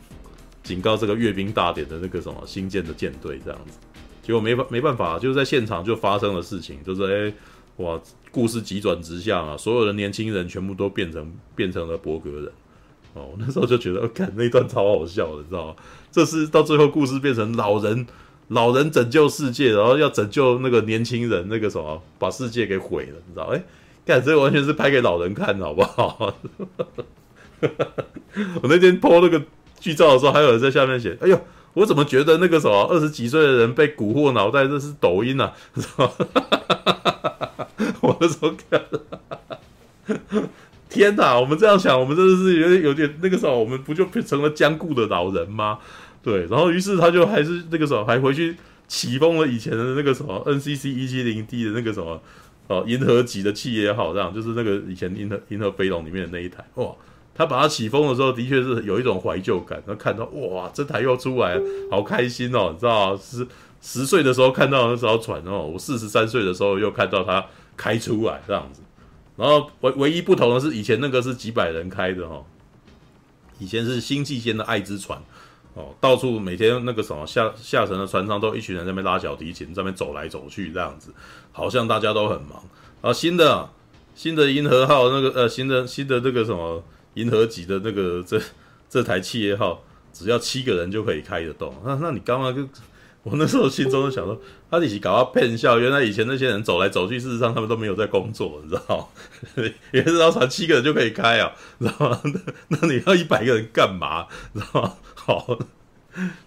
[0.61, 3.79] 警告这个阅兵大典的那个什么新建的舰队这样子，
[4.23, 7.33] 结果没办没办法，就是在现场就发生了事情，就是哎、欸，
[7.83, 8.01] 哇，
[8.31, 12.51] 故事急转直下啊，所有的年轻人全部都变成变成了伯格人。
[13.13, 15.75] 哦，我那时候就觉得，看那段超好笑的，你知道吗？
[16.11, 18.07] 这是到最后故事变成老人，
[18.49, 23.43] 老人拯救世界，然后要拯救那个年轻人，那个什么，把世界给毁了，你知道？
[23.53, 23.63] 哎，
[24.05, 26.33] 看这完全是拍给老人看的，好不好？
[28.61, 29.41] 我那天 po 那个
[29.79, 31.39] 剧照的时候，还有人在下面写：“哎呦，
[31.73, 35.53] 我怎么觉得那个什么二十几岁的人被蛊惑脑袋，这是抖音啊？”？
[38.01, 38.81] 我那时候看。
[40.89, 45.79] 天哪，我们这样想，我们真的是有点有点那个时候，我们不就成了僵固的老人吗？
[46.21, 48.55] 对，然后于是他就还是那个时候还回去
[48.87, 52.21] 启封了以前的那个什么 NCC 一七零 D 的那个什么
[52.67, 56.91] 哦银河级的企业号，这样就是那个以前银河银河飞龙里面的那一台哇，
[57.35, 61.59] 他把它起封的时候，的确是有一种怀旧感，他看到哇这台又出来，
[61.89, 63.47] 好开心哦，你知道十
[63.81, 68.81] 十岁的时候看到那艘船哦，我四十三岁的时候又看到它开出来这样子。
[69.35, 72.43] 然后唯唯一不同的是，以前那个是几百人开的哈，
[73.57, 75.19] 以前是星际间的爱之船
[75.73, 81.11] 哦，到处每天那个什么下下沉的船上都一群人在那边拉小提琴，在那边走来走去这样子，
[81.51, 82.63] 好像大家都很忙。
[83.01, 83.67] 啊新的
[84.13, 86.83] 新的银河号那个呃新的新的这个什么
[87.15, 88.41] 银河级的那个这
[88.89, 91.73] 这台企业号，只要七个人就可以开得动。
[91.85, 92.67] 那那你刚刚就。
[93.23, 94.37] 我那时候心中就想说，
[94.69, 95.79] 他一起搞到骗笑。
[95.79, 98.97] 原来以前那些人走来走去，事实上他们都没有在工作，你知道
[99.55, 99.69] 吗？
[99.91, 102.21] 原来这艘船七个人就可以开啊，你知道吗？
[102.67, 104.27] 那你要一百个人干嘛？
[104.53, 104.93] 知道吗？
[105.15, 105.57] 好，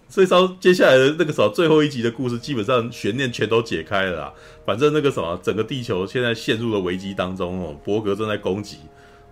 [0.07, 4.33] 所以说接下来的那个什么最后一集的故事，基本上悬念全都解开了啦。
[4.63, 8.77] 反正那个什么，整个地球现在陷入了危机当中哦，伯格正在攻击，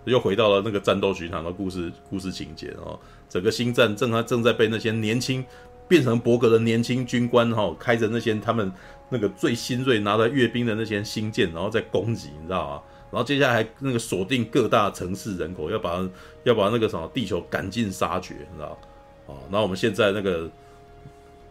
[0.06, 2.98] 又回到了那个战斗巡航的故事故事情节哦。
[3.28, 5.44] 整个星战正在正在被那些年轻。
[5.88, 8.72] 变成伯格的年轻军官哈，开着那些他们
[9.08, 12.82] 那个最新锐拿着阅兵的那些星舰，然后在攻击，你知道吗？
[13.12, 16.04] 然后接下来那个锁定各大城市人口，要把
[16.42, 18.76] 要把那个什么地球赶尽杀绝，你知道？
[19.26, 20.50] 哦，那我们现在那个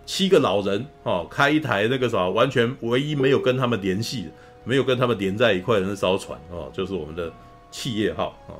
[0.05, 4.27] 七个老人哦，开一台那个什么，完全唯一没有跟他们联系、
[4.65, 7.31] 没有跟他们连在一块的那艘船哦，就是我们的
[7.75, 8.55] 企业号哦，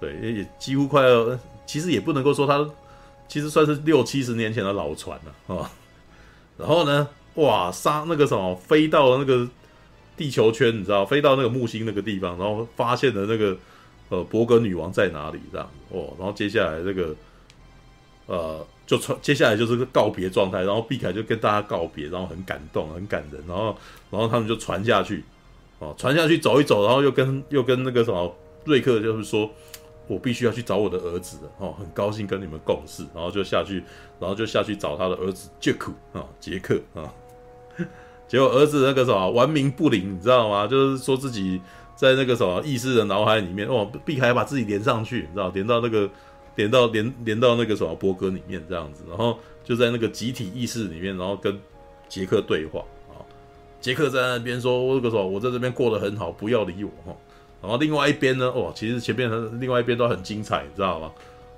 [0.00, 2.66] 对，也几乎快要，其实也不能够说他。
[3.28, 5.68] 其实算是六七十年前的老船了啊，
[6.56, 9.48] 然后呢，哇，杀那个什么，飞到了那个
[10.16, 13.56] 地球圈，你知道，飞到那个木星那个地方，然后发现了那个
[14.10, 17.16] 呃伯格女王在哪里，这样哦，然后接下来这个
[18.26, 23.76] 呃就传，接下来就是个告别状态，然后毕凯就跟大家告别，然后很感动，很感人，然后
[24.08, 25.24] 然后他们就传下去，
[25.78, 29.50] 哦，传下去走一走，然后又跟又跟那个什么瑞克就是说。
[30.08, 33.82] 我必须要去找我的儿子哦，很高兴跟你们共事，然后就下去，
[34.20, 37.12] 然后就下去找他的儿子杰克啊，杰克啊，
[38.28, 40.64] 结果儿子那个什么玩冥不灵，你知道吗？
[40.64, 41.60] 就是说自己
[41.96, 46.08] 在那个什么意识的脑海里面，哦，避开把自己连上去，你知道，连到那个
[46.54, 51.58] 连到连连到那个什么波哥里面这样子，然后就在那个集体意识里面，然后跟
[52.08, 52.80] 杰克对话，
[53.86, 57.16] 杰克在那边说，我那个什么，我在这边过得很好，不要理我哈。
[57.62, 61.12] 然后另外一边呢，哦，其实前面和另外一边都很精彩，你知道吗？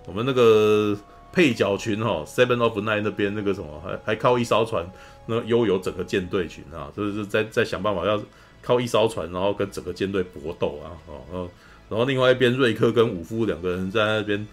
[0.04, 0.94] 我们那个
[1.32, 4.86] 配角群哈，Seven of Nine 那边那个什么，还还靠一艘船，
[5.24, 8.20] 那悠游整个舰队群啊，就是在在想办法要
[8.60, 10.92] 靠一艘船，然后跟整个舰队搏斗啊，
[11.32, 11.48] 哦，
[11.88, 14.46] 然后另外一边瑞克跟武夫两个人在那边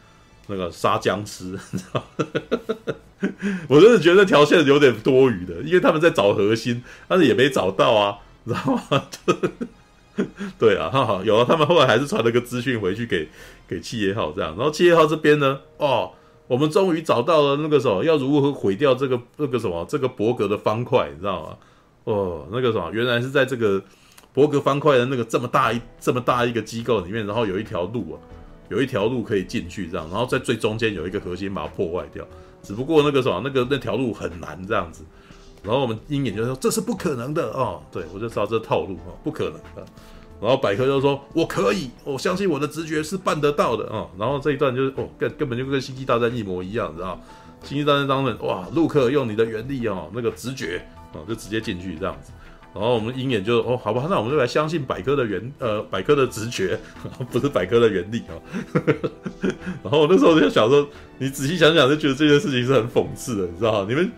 [0.47, 2.25] 那个杀僵尸， 你知道吗？
[3.67, 9.03] 我真的觉得那条线有点多余的，因为他们在找核心，但是也没找到啊，你知道吗？
[10.57, 13.27] 对啊，哈哈，有了，他们后来还是传了个资讯回去给
[13.67, 16.11] 给七爷号这样，然后七爷号这边呢，哦，
[16.47, 21.57] 我们终于找到了那个什么，要如何毁掉这个那个什么这个伯格的方块，你知道吗？
[22.05, 23.83] 哦，那个什么，原来是在这个
[24.31, 28.15] 伯格方块的那个这么大一这么大一个机构里面，然后有一条路啊，
[28.69, 32.25] 有一条路可以进去这样，然后在最中间有一个核心把它破坏掉，
[32.63, 35.03] 只不过那个什么，那个那条路很难这样子。
[35.63, 39.85] 然后我们鹰眼就说这是不可能的哦，对，我就知道这套路哦，不可能的。
[40.41, 44.09] 然后百科就说我可以，我相信我的直觉是办得到的哦。
[44.19, 47.19] 然后这一段就是哦，根根本就跟星际大战一模一样，你知道？
[47.63, 52.31] 星际大战当中哇，陆克用你的原力哦，那个直觉哦，就直接进去这样子。
[52.75, 56.77] 然后我们鹰眼就哦，好吧，那我们就来相信百科的原呃，百科的直觉，
[57.31, 58.39] 不是百科的原理哦。
[59.81, 64.11] 然后我那时候就想说，你仔细想想就觉得这件事情是很讽刺的，你知道你们。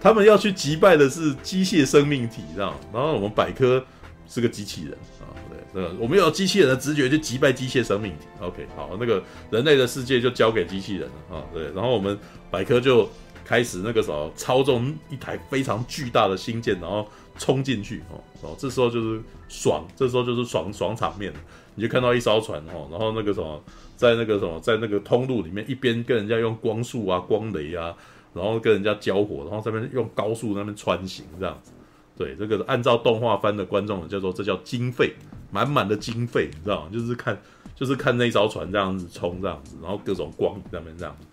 [0.00, 3.82] 他们要去击败的是机械生命体，这样，然后我们百科
[4.28, 8.26] 是个机器人啊，对，那个我们要机器人的直觉去击败机械生命体。
[8.38, 12.18] OK，好，那个人类的世界就交给机器人了啊，对，然后我们
[12.50, 13.08] 百科就
[13.46, 17.08] 开始那个时候操纵一台非常巨大的星舰，然后
[17.38, 21.32] 冲进去哦哦，这时候就是爽，这时候就是爽爽场面，
[21.74, 23.62] 你就看到一艘船哦，然后那个什么
[23.96, 27.94] 在那个什么在那个通路里面一边跟人家用光束啊、光雷啊。
[28.34, 31.70] 然后跟人家交火，然后这边用高速那边穿行这样子，
[32.18, 35.14] 对，这个按照动画番的观众叫做这叫经费，
[35.52, 36.90] 满满的经费，你知道吗？
[36.92, 37.40] 就是看
[37.76, 41.28] 就是看那艘船这样子冲这样子，然后各种光那边这样子，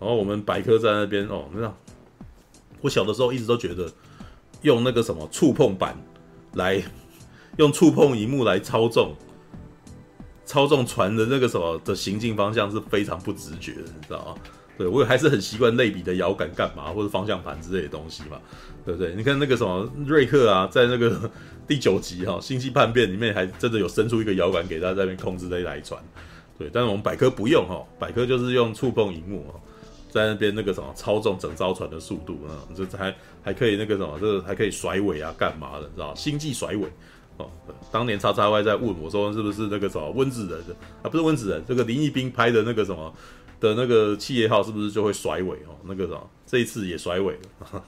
[0.00, 1.70] 然后我们百科在那边哦，那
[2.80, 3.92] 我小的时候一直都觉得
[4.66, 5.96] 用那个什么触碰板
[6.54, 6.82] 来
[7.56, 9.14] 用触碰萤幕来操纵
[10.44, 14.34] 操纵船的那个什么的行进方向是非常不直觉的，你知道吗？
[14.76, 18.38] 对，我还是很习惯类比的摇杆干嘛，或者方向盘之类的东西嘛，
[18.84, 19.14] 对不对？
[19.14, 21.30] 你看那个什么瑞克啊，在那个
[21.66, 26.02] 第九集哈、哦《星际叛变》里面，还真的有伸出一个摇杆给他在那边控制那台船。
[26.58, 29.60] 对，但是我们百科不用哈、哦，百科就是用触碰荧幕哦，
[30.16, 36.88] 在那边那个什么操纵整艘船的速度啊，这还还可以那个什么，这还可以甩尾啊，干嘛的，知道星际甩尾
[37.36, 37.50] 哦，
[37.92, 41.10] 当年叉叉 Y 在问我说，是不是那个什么温子仁的啊？
[41.10, 43.14] 不是温子仁，这个林一斌拍的那个什么。
[43.58, 45.72] 的那个企业号是不是就会甩尾哦？
[45.84, 47.82] 那个什么，这一次也甩尾了，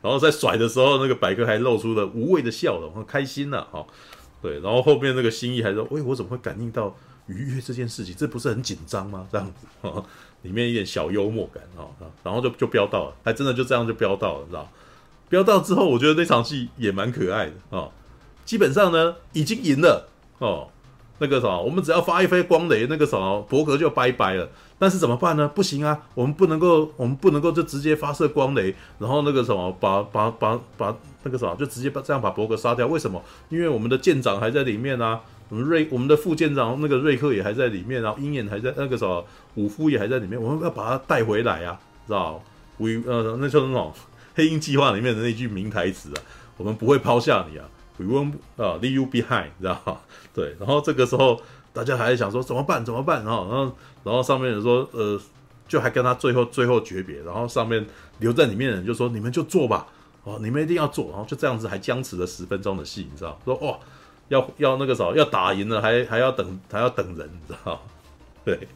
[0.00, 3.86] 然后在甩的时候，那个百科还露出了无谓的笑容，很开心呐，哈，
[4.40, 6.96] 对，然后后面那个新意还说，喂，我怎么会感应到
[7.26, 8.14] 愉悦这件事情？
[8.16, 9.28] 这不是很紧张吗？
[9.30, 9.88] 这样子，
[10.48, 11.84] 里面一点小幽默感啊，
[12.24, 14.66] 然后就就飙到了，还真的就这样就飙到了，知道？
[15.28, 17.90] 飙到之后，我觉得那场戏也蛮可爱的啊，
[18.46, 20.68] 基本上呢，已经赢了哦。
[21.20, 24.48] 那个什么，我们只要发一飞光雷，那个什么伯格就拜拜了。
[24.78, 25.48] 但是怎么办呢？
[25.48, 32.86] 不行啊，我们不能够，我们不能够就直接发射光雷，然后那个什么，把把把把那个什么，就直接把这样把伯格杀掉。
[32.86, 33.20] 为什么？
[33.48, 39.24] 因为我们的舰长还在里面啊，我们瑞我们的副舰长那个瑞克也还在里面，然后鹰眼还在那个什么，
[39.54, 42.42] 武夫也还在里面，我们要把他带回来啊，知道
[42.76, 43.92] ？We 呃，那就是那种
[44.34, 46.22] 黑鹰计划里面的那句名台词啊，
[46.56, 47.68] 我们不会抛下你啊。
[48.00, 50.00] We won't 啊，leave you behind，知道？
[50.32, 51.40] 对，然后这个时候
[51.72, 52.84] 大家还在想说怎么办？
[52.84, 53.24] 怎么办？
[53.24, 55.20] 然后，然后，然后上面人说，呃，
[55.66, 57.20] 就还跟他最后最后诀别。
[57.22, 57.84] 然后上面
[58.20, 59.88] 留在里面的人就说：“你们就做吧，
[60.22, 63.36] 哦，你们一定要做。”然后就这样子还僵持了十分钟的戏，你知道？
[63.44, 63.76] 说哇，
[64.28, 67.82] 要要那个什么，要打赢了还还要等还要等人，你知道？
[68.44, 68.68] 对，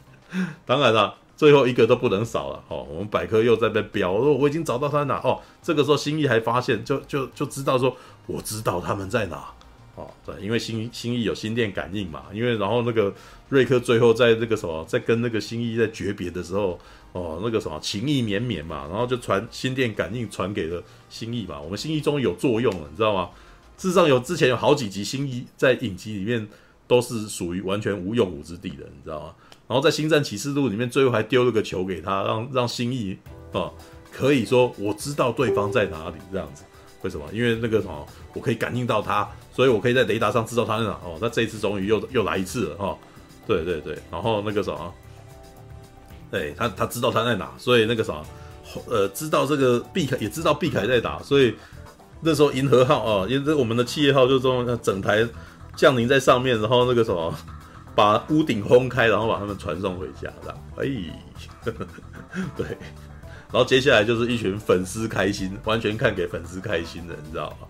[0.65, 1.15] 当然了。
[1.35, 5.41] 最后一个都不能少了哦，我们百科又在那标，我说我已经找到他在哪哦。
[5.63, 7.97] 这个时候新一还发现，就就就知道说
[8.27, 9.51] 我知道他们在哪
[9.95, 10.07] 哦。
[10.23, 13.11] 对，因为新新一有心电感应嘛，因为然后那个
[13.49, 16.79] 瑞克最后在那个什么，在跟那个新一在诀别的时候
[17.13, 21.59] 哦，那个什么情意绵绵嘛，然后就传心电感应传给了新一嘛。
[21.59, 23.31] 我们新一终于有作用了，你知道吗？
[23.77, 26.47] 事实上有之前有好几集新一在影集里面
[26.87, 29.33] 都是属于完全无用武之地的，你知道吗？
[29.67, 33.17] 然后在《星战启示录》里面，最后还丢了个球给他，让让新义
[33.51, 33.71] 啊
[34.11, 36.63] 可以说我知道对方在哪里这样子。
[37.01, 37.25] 为什么？
[37.33, 40.91] 因为那个什么，我可以感应到他，所以我可以在雷达上知道他在哪。
[41.03, 42.97] 哦，那这一次终于又又来一次了哈、哦。
[43.45, 44.93] 对对对，然后那个什么，
[46.31, 48.25] 对他他知道他在哪，所以那个什么，
[48.87, 51.53] 呃，知道这个毕凯也知道毕凯在哪，所以
[52.23, 55.27] 那时候银河号啊，因为这我们的企业号就这么整台
[55.75, 57.33] 降临在上面，然后那个什么。
[57.95, 60.87] 把屋顶轰开，然后把他们传送回家，的，哎，
[62.57, 67.67] 对，然后接下来就是一群粉丝开心，完全看给粉丝开心的，你知道吗？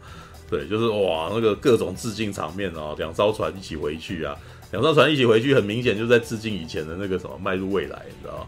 [0.49, 4.33] 对，就是哇，那个各种致敬场面哦，两艘船一起回去啊，
[4.71, 8.47] 两艘船一起回去，很明显就在致敬以前的那个什么迈入未来，你知道吗？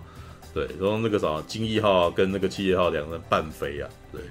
[0.54, 4.22] 对，然后那个什么金翼号跟那个企业号两个人伴飞啊，对，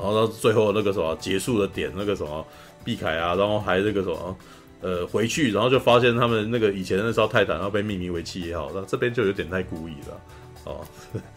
[0.00, 2.44] 然后到最后那个什么结束的点，那个什么
[2.84, 4.36] 毕凯啊，然后还那个什么。
[4.82, 10.20] 呃回去，然后就发现他们那个以前的那艘泰坦要被命名为七号，那这边就有点太故意了
[10.64, 10.80] 哦，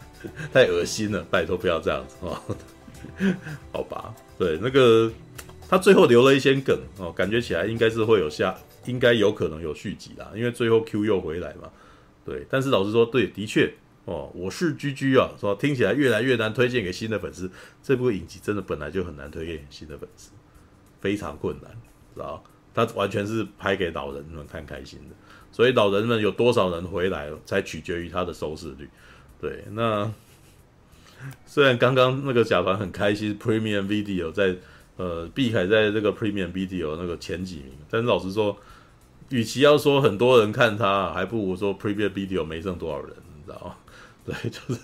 [0.50, 2.40] 太恶心了，拜托不要这样子哦。
[3.70, 5.12] 好吧，对，那个
[5.68, 8.56] 他最后留了一些梗哦，感觉起来应该是会有下，
[8.86, 11.68] 应该有可能有续集啦，因为最后 Q 又回来嘛。
[12.24, 13.70] 对，但是老实说，对，的确
[14.04, 17.50] 哦，我是居居啊，说听起来越来越难推荐给新的粉丝。
[17.82, 20.30] 这部影集真的本来就很难推荐给新的粉丝，
[21.00, 21.70] 非常困难，
[22.14, 22.42] 知道？
[22.74, 25.14] 他完全是拍给老人们看开心的，
[25.52, 28.88] 所以老人们有多少人回来，才取决于他的收视率。
[29.40, 30.10] 对，那。
[31.46, 34.54] 虽然刚刚那个甲团很开心，Premium Video 在
[34.96, 38.54] 呃碧凯在这个 Premium Video 那个前几名，但是老实说，
[39.30, 43.76] 与其要说很多人看他，还不如说 Premium Video 没剩多少人，你知道吗？
[44.24, 44.80] 对， 就是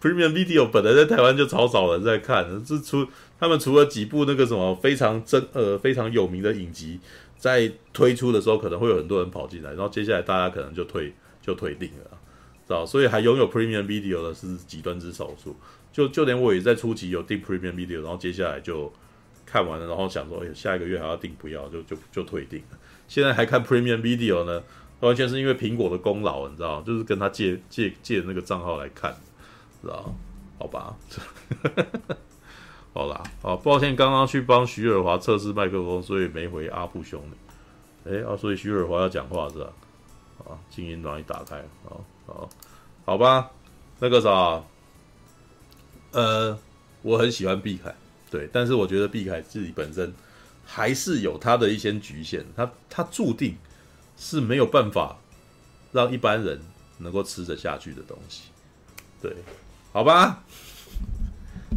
[0.00, 3.06] Premium Video 本来在台湾就超少人在看，这除
[3.38, 7.00] 他们除了几部那个什么非常真呃非常有名的影集，
[7.38, 12.18] 在推出的时候可能会有很多人跑进来，然后接下来大家可能就退就退订了。
[12.66, 15.54] 知道，所以还拥有 Premium Video 的是极端之少数。
[15.92, 18.92] 就就连我也在初期有订 Premium Video，然后接下来就
[19.46, 22.60] 看完了，然后想说，哎，下一个月还要订，不要，就就就退订。
[23.08, 24.62] 现在还看 Premium Video 呢，
[25.00, 29.14] 完全是因为苹果的功劳，你知道，就是跟他借借借那个账号来看，
[29.82, 30.14] 知道？
[30.58, 30.96] 好吧，
[32.94, 38.10] 好啦，好，抱歉，刚刚去帮徐尔华测试麦克风，所以没回阿布兄弟。
[38.10, 39.72] 哎，啊，所以徐尔华要讲话是吧？
[40.38, 42.04] 啊，静音软一打开，好。
[42.26, 42.48] 好，
[43.04, 43.50] 好吧，
[44.00, 44.62] 那个啥，
[46.10, 46.58] 呃，
[47.02, 47.94] 我很喜欢碧凯，
[48.30, 50.12] 对，但是我觉得碧凯自己本身
[50.64, 53.54] 还是有他的一些局限，他他注定
[54.16, 55.16] 是没有办法
[55.92, 56.60] 让一般人
[56.98, 58.44] 能够吃得下去的东西，
[59.20, 59.34] 对，
[59.92, 60.42] 好吧，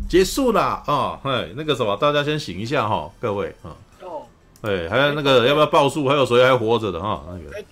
[0.09, 4.23] 结束啦啊，哎，那个什么，大家先醒一下哈，各位啊，哦，
[4.61, 6.07] 哎，还有那个要不要报数？
[6.07, 7.23] 还有谁还活着的哈？
[7.29, 7.63] 那个。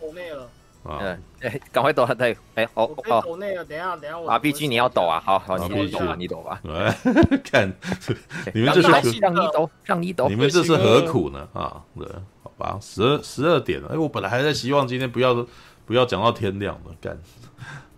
[0.89, 4.29] 嗯，哎，赶快抖，对，哎，好，好，抖那个，等下，等下我。
[4.29, 6.61] 啊，B G 你要抖啊，好好，你抖吧，你抖吧。
[7.43, 7.71] 看，
[8.53, 11.47] 你们这是让你抖，让你抖，你们这是何苦呢？
[11.53, 12.07] 啊，对，
[12.41, 15.45] 好吧，十二十二点了，哎，我本来还在希望今天不要
[15.85, 17.17] 不要讲到天亮了，干，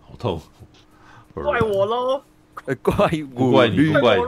[0.00, 0.40] 好痛，
[1.34, 2.22] 怪我喽，
[2.54, 4.24] 怪不怪你，不怪你，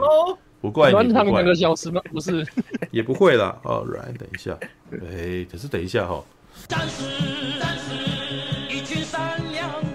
[0.61, 2.01] 不怪你，他们两个小时吗？
[2.11, 2.47] 不是，
[2.91, 3.59] 也不会啦。
[3.63, 4.57] 哦，right，等一下，
[4.91, 6.23] 哎，可是等一下哈。
[8.83, 9.92] 群善良